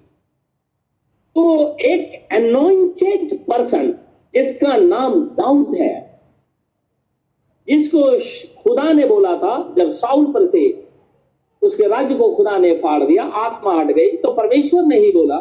[1.39, 3.91] तो एक अनोइंटेड पर्सन
[4.33, 5.93] जिसका नाम दाऊद है,
[7.67, 8.01] जिसको
[8.63, 10.61] खुदा ने बोला था, जब साउल पर से
[11.61, 15.39] उसके राज्य को खुदा ने फाड़ दिया, आत्मा हट गई तो परमेश्वर ने ही बोला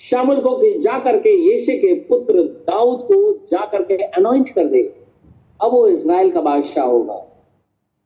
[0.00, 4.82] शामुल को कि जा करके यीशे के पुत्र दाऊद को जा करके अनोइंट कर दे।
[5.62, 7.24] अब वो इसराइल का बादशाह होगा।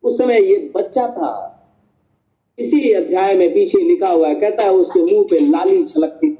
[0.05, 1.33] उस समय ये बच्चा था।
[2.59, 6.31] इसी अध्याय में पीछे लिखा हुआ कहता है उसके मुँह पे लाली छलकती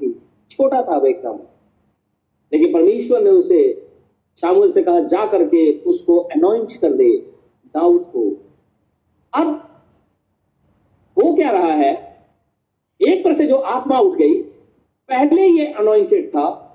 [0.59, 1.39] छोटा था एकदम।
[2.53, 3.91] लेकिन परमेश्वर ने उसे
[4.41, 7.17] शामुल से कहा, जा करके उसको अनोइंट कर दे
[7.73, 8.37] दाऊद को।
[9.33, 9.69] अब
[11.17, 12.23] वो क्या रहा है?
[13.07, 14.33] एक पर से जो आत्मा उठ गई,
[15.09, 16.65] पहले ये अनोइंटेड था,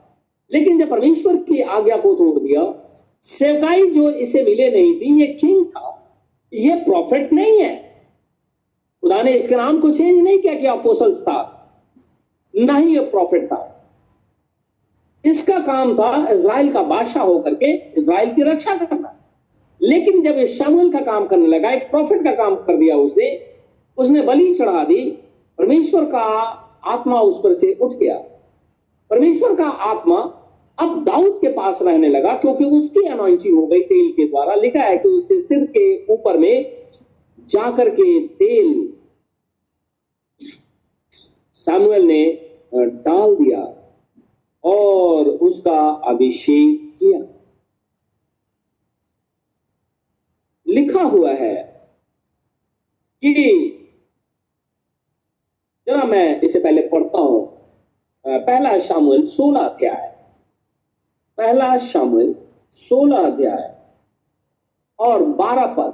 [0.53, 2.91] लेकिन जब परमेश्वर की आज्ञा को तोड़ दिया,
[3.23, 6.17] सेवकाई जो इसे मिले नहीं थी, ये किंग था,
[6.53, 7.77] ये प्रॉफिट नहीं है।
[9.01, 11.51] खुदा ने इसके नाम को चेंज नहीं किया कि अपोसल्स था,
[12.57, 13.71] ना ही ये प्रॉफिट था।
[15.25, 19.11] इसका काम था इसराइल का बादशाह होकर के इसराइल की रक्षा करना।
[19.81, 23.29] लेकिन जब ये शामुल का काम करने लगा, एक प्रॉफिट का काम कर दिया उसने
[23.99, 25.05] उसने बलि चढ़ा दी,
[25.59, 26.21] परमेश्वर का
[26.87, 28.17] आत्मा उस पर से उठ गया।
[29.11, 30.19] परमेश्वर का आत्मा
[30.79, 34.81] अब दाऊद के पास रहने लगा, क्योंकि उसकी अनोइंटिंग हो गई तेल के द्वारा। लिखा
[34.81, 36.87] है कि उसके सिर के ऊपर में
[37.49, 38.89] जाकर के तेल
[41.55, 42.25] सैमुअल ने
[42.75, 43.61] डाल दिया।
[44.65, 47.21] और उसका अभिषेक किया।
[50.67, 51.55] लिखा हुआ है
[53.25, 53.71] कि
[55.87, 57.55] जरा मैं इसे पहले पढ़ता हूँ।
[58.27, 60.09] पहला शामिल सोलह अध्याय।
[61.39, 62.35] पहला शामिल
[62.73, 63.75] सोलह अध्याय
[64.99, 65.93] और बारह पद।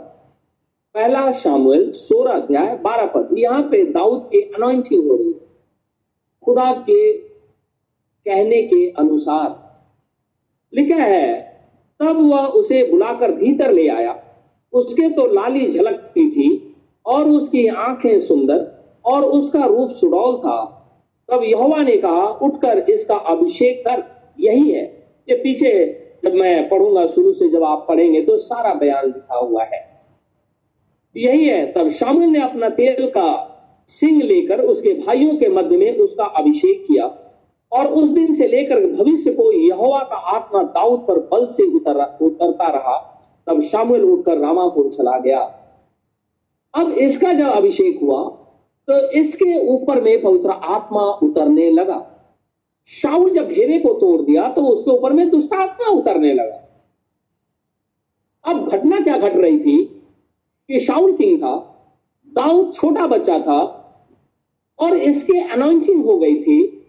[0.94, 5.46] पहला शामिल सोलह अध्याय, बारह पद। यहाँ पे दाऊद की अनोइंटिंग हो रही है।
[6.44, 7.29] खुदा के
[8.26, 9.70] कहने के अनुसार
[10.74, 11.38] लिखा है,
[12.00, 14.22] तब वह उसे बुलाकर भीतर ले आया।
[14.72, 18.66] उसके तो लाली झलकती थी और उसकी आँखें सुंदर
[19.04, 20.76] और उसका रूप सुडौल था।
[21.30, 24.02] तब यहोवा ने कहा, उठकर इसका अभिषेक कर,
[24.40, 24.84] यही है।
[25.28, 25.72] ये पीछे
[26.24, 30.02] जब मैं पढ़ूँगा शुरू से जब आप पढ़ेंगे तो सारा बयान लिखा हुआ है।
[31.16, 33.46] यही है, तब शामिल ने अपना तेल का
[33.88, 37.06] सिंह लेकर उसके भाइयों के मध्य में उसका अभिषेक किया।
[37.72, 42.18] और उस दिन से लेकर भविष्य को यहोवा का आत्मा दाऊद पर बल से उतर
[42.22, 42.96] उतरता रहा।
[43.46, 45.40] तब शामिल उठकर रामा को चला गया।
[46.74, 48.22] अब इसका जब अभिषेक हुआ
[48.88, 52.06] तो इसके ऊपर में पवित्र आत्मा उतरने लगा।
[52.86, 56.56] शाउल जब घेरे को तोड़ दिया तो उसके ऊपर में दुष्ट आत्मा उतरने लगा।
[58.44, 59.84] अब घटना क्या घट रही थी?
[60.68, 61.56] कि शाउल किंग था,
[62.32, 63.60] दाऊद छोटा बच्चा था,
[64.78, 66.79] और इसके अनाउंसिंग हो गई थी।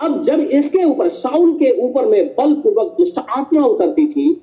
[0.00, 4.34] अब जब इसके ऊपर शाउल के ऊपर में बलपूर्वक दुष्ट आत्मा उतरती थी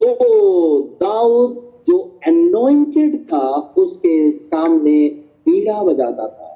[0.00, 1.96] तो दाऊद जो
[2.28, 3.48] एनोइंटेड था,
[3.78, 5.08] उसके सामने
[5.46, 6.50] पीड़ा बजाता था।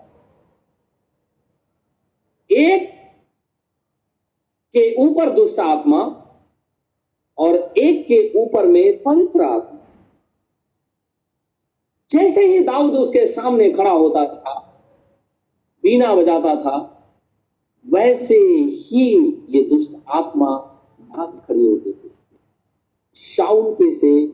[2.50, 2.88] एक
[4.74, 6.00] के ऊपर दुष्ट आत्मा
[7.38, 9.78] और एक के ऊपर में पवित्र आत्मा।
[12.10, 14.54] जैसे ही दाऊद उसके सामने खड़ा होता था
[15.84, 16.97] बीना बजाता था
[17.92, 19.04] वैसे ही
[19.50, 20.46] ये दुष्ट आत्मा
[21.10, 22.10] भाग खड़ी होती थी।
[23.16, 24.26] शाउल पे से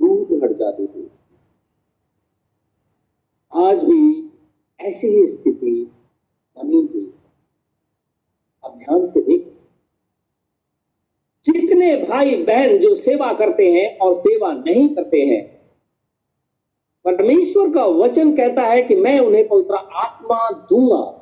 [0.00, 1.10] दूर हट जाती थी।
[3.52, 4.30] आज भी
[4.80, 5.90] ऐसी ही स्थिति
[6.56, 7.12] बनी हुई
[8.64, 9.50] अब ध्यान से देखें।
[11.44, 15.42] जितने भाई बहन जो सेवा करते हैं और सेवा नहीं करते हैं,
[17.04, 21.20] परमेश्वर का वचन कहता है कि मैं उन्हें पवित्र आत्मा दूँगा।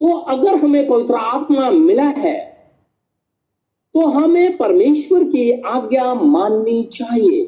[0.00, 2.48] तो अगर हमें पवित्र आत्मा मिला है
[3.94, 7.46] तो हमें परमेश्वर की आज्ञा माननी चाहिए।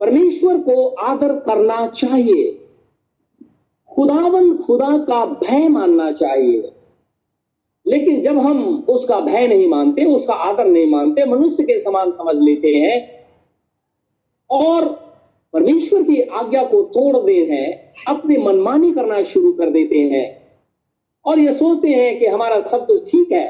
[0.00, 2.52] परमेश्वर को आदर करना चाहिए।
[3.94, 6.72] खुदावन खुदा का भय मानना चाहिए।
[7.86, 12.36] लेकिन जब हम उसका भय नहीं मानते, उसका आदर नहीं मानते, मनुष्य के समान समझ
[12.36, 13.26] लेते हैं
[14.50, 14.88] और
[15.52, 20.37] परमेश्वर की आज्ञा को तोड़ दे हैं, अपनी मनमानी करना शुरू कर देते हैं
[21.26, 23.46] और ये सोचते हैं कि हमारा सब कुछ ठीक है।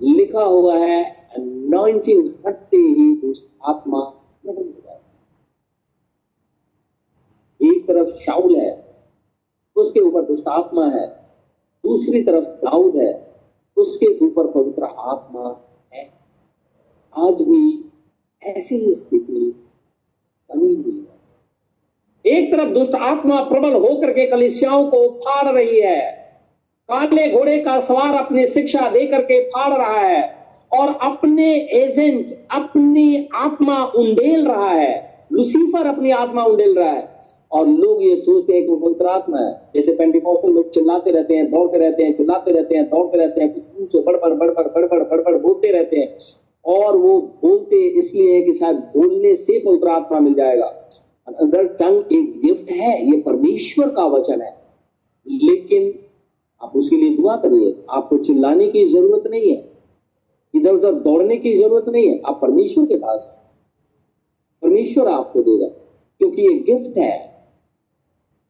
[0.00, 1.20] लिखा हुआ है
[2.46, 4.00] हटते ही दुष्ट आत्मा
[7.60, 8.94] एक तरफ़ शाउल है,
[9.76, 11.06] उसके ऊपर दुष्ट आत्मा है,
[11.84, 13.34] दूसरी तरफ़ दाऊद है,
[13.76, 16.10] उसके ऊपर पवित्र आत्मा है।
[17.18, 17.90] आज भी
[18.42, 19.54] ऐसी ही स्थिति
[20.50, 21.06] बनी हुई
[22.24, 26.19] है। एक तरफ़ दुष्ट आत्मा प्रबल होकर के कलिसियाओं को फाड़ रही है
[26.92, 30.34] काले घोड़े का सवार अपनी शिक्षा देकर के फाड़ रहा है
[30.78, 37.08] और अपने एजेंट, अपनी आत्मा उंडेल रहा है। लुसीफर अपनी आत्मा उंडेल रहा है।
[37.52, 41.34] और लोग ये सोचते हैं कि वो पवित्र आत्मा है। जैसे पेंटिकॉस्टल लोग चिल्लाते रहते
[41.34, 44.64] हैं, दौड़ते रहते हैं, चिल्लाते रहते हैं, दौड़ते रहते हैं, कुछ मुँह से बड़बड़ बड़बड़
[44.64, 46.18] बड़बड़ बड़बड़ बोलते रहते हैं।
[46.64, 50.66] और वो बोलते इसलिए है कि शायद बोलने से पवित्र आत्मा मिल जाएगा।
[51.28, 54.56] अदर टंग एक गिफ्ट है, ये परमेश्वर का वचन है।
[55.28, 56.09] लेकिन
[56.62, 59.72] आप उसके लिए दुआ करिए। आपको चिल्लाने की ज़रूरत नहीं है।
[60.54, 63.22] इधर उधर दौड़ने की ज़रूरत नहीं है। आप परमेश्वर के पास
[64.62, 65.66] परमेश्वर आपको देगा,
[66.20, 67.30] क्योंकि ये गिफ्ट है।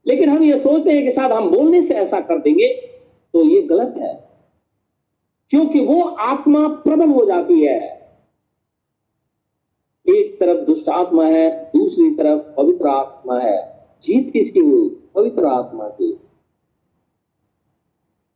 [0.06, 2.68] लेकिन हम ये सोचते हैं कि शायद हम बोलने से ऐसा कर देंगे
[3.34, 4.28] तो ये गलत है।
[5.50, 8.00] क्योंकि वो आत्मा प्रबल हो जाती है।
[10.08, 14.88] एक तरफ़ दुष्ट आत्मा है, दूसरी तरफ़ पवित्र आत्मा है। जीत किसकी हुई?
[15.14, 16.19] पवित्र आत्मा की।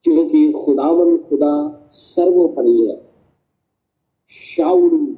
[0.05, 3.11] क्योंकि खुदावन खुदा सर्वोपरि है।
[4.29, 5.17] शाउल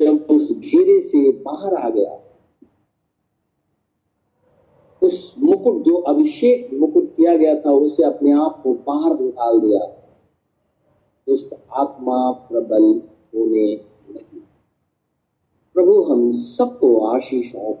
[0.00, 2.20] जब उस घेरे से बाहर आ गया,
[5.02, 9.86] उस मुकुट जो अभिषेक मुकुट किया गया था, उसे अपने आप को बाहर निकाल दिया।
[11.28, 13.02] दुष्ट आत्मा प्रबल
[13.34, 13.76] होने
[14.10, 14.42] लगी।
[15.74, 17.74] प्रभु, हम सबको आशीष और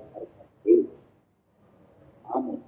[2.36, 2.62] आमीन।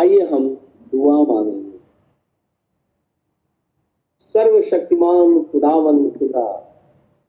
[0.00, 0.48] आइए हम
[0.92, 1.78] दुआ मांगेंगे।
[4.34, 6.44] सर्वशक्तिमान खुदावन खुदा,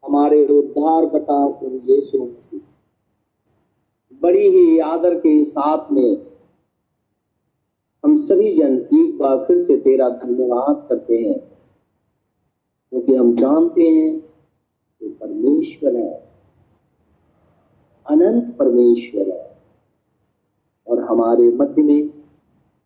[0.03, 1.39] हमारे उद्धार कटा
[1.87, 2.61] यीशु मसीह।
[4.21, 6.11] बड़ी ही आदर के साथ में
[8.03, 11.39] हम सभी जन एक बार फिर से तेरा धन्यवाद करते हैं,
[12.91, 16.13] क्योंकि हम जानते हैं कि परमेश्वर है,
[18.05, 19.45] अनंत परमेश्वर है,
[20.87, 22.20] और हमारे मध्य में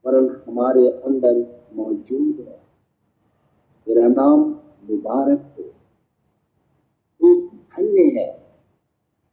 [0.05, 2.61] वरन हमारे अंदर मौजूद है।
[3.85, 4.39] तेरा नाम
[4.89, 5.63] मुबारक हो।
[7.19, 8.31] तू धन्य है।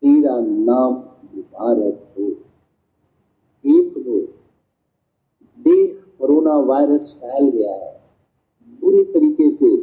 [0.03, 0.93] तेरा नाम
[1.37, 2.25] मुबारक हो।
[3.67, 4.21] एक हो
[5.59, 8.03] देख कोरोना वायरस फैल गया है।
[8.81, 9.77] पूरी तरीके से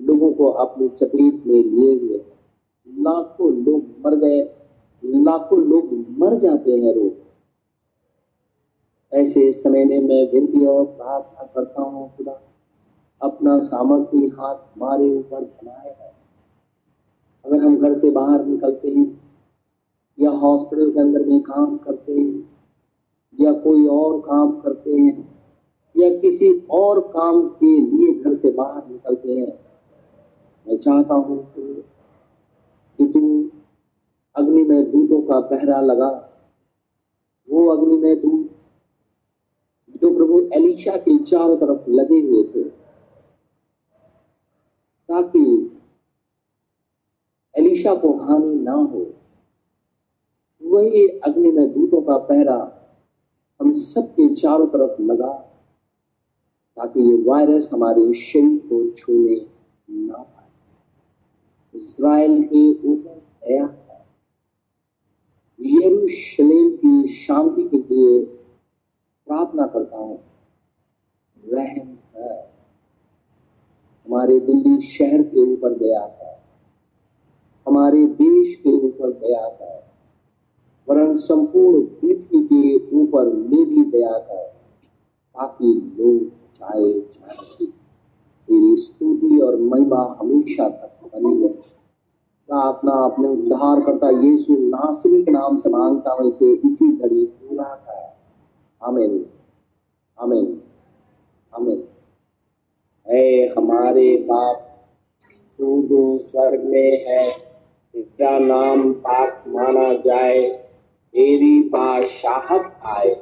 [0.00, 2.24] लोगों को अपनी चपेट में लिए हुए
[2.88, 4.42] लाखों लोग मर गए,
[5.04, 7.12] लाखों लोग मर जाते हैं रोज
[9.12, 12.40] ऐसे समय में मैं विनती और प्रार्थना करता हूँ, खुदा,
[13.22, 16.12] अपना सामर्थ्य हाथ हमारे ऊपर बनाए है
[17.44, 19.20] अगर हम घर से बाहर निकलते हैं,
[20.20, 22.50] या हॉस्पिटल के अंदर में काम करते हैं,
[23.40, 25.38] या कोई और काम करते हैं,
[25.96, 29.58] या किसी और काम के लिए घर से बाहर निकलते हैं,
[30.68, 31.52] मैं चाहता हूँ
[32.98, 33.50] कि तू
[34.36, 36.08] अग्नि में दूतों का पहरा लगा।
[37.50, 38.57] वो अग्नि में दूत
[40.02, 42.62] जो प्रभु एलिशा के चारों तरफ़ लगे हुए थे,
[45.08, 45.44] ताकि
[47.54, 49.06] एलिशा को हानि ना हो,
[50.62, 52.56] वही अग्नि में दूतों का पहरा
[53.60, 55.32] हम सबके चारों तरफ़ लगा,
[56.76, 59.36] ताकि ये वायरस हमारे शरीर को छूने
[59.88, 60.46] ना पाए।
[61.74, 63.76] इसराइल के ऊपर दया है
[65.60, 68.37] यरूशलेम की शांति के लिए
[69.28, 70.18] प्रार्थना करता हूँ।
[71.44, 72.36] रहम है।
[74.06, 76.36] हमारे दिल्ली शहर के ऊपर दया है
[77.66, 79.76] हमारे देश के ऊपर दया है
[80.88, 84.46] वरन संपूर्ण पृथ्वी के ऊपर में भी दया है
[85.36, 87.66] ताकि लोग चाहे जाए
[88.48, 91.52] तेरी स्तुति और महिमा हमेशा तक बनी रहे।
[92.48, 97.74] प्रार्थना अपने उद्धार करता यीशु नासरी के नाम से माँगता हूँ, इसे इसी घड़ी पूरा
[97.74, 98.07] कर।
[98.84, 99.26] आमीन
[100.20, 100.62] आमीन
[101.54, 101.84] आमीन।
[103.10, 104.86] है हमारे बाप,
[105.58, 107.30] तू जो स्वर्ग में है,
[107.96, 110.48] तेरा नाम पाक माना जाए।
[111.12, 113.14] तेरी बादशाहत आए।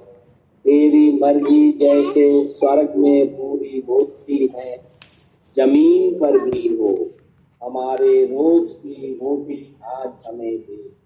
[0.64, 4.84] तेरी मर्ज़ी जैसे स्वर्ग में पूरी होती है,
[5.56, 7.10] ज़मीन पर भी हो।
[7.62, 11.05] हमारे रोज की रोटी आज हमें दे।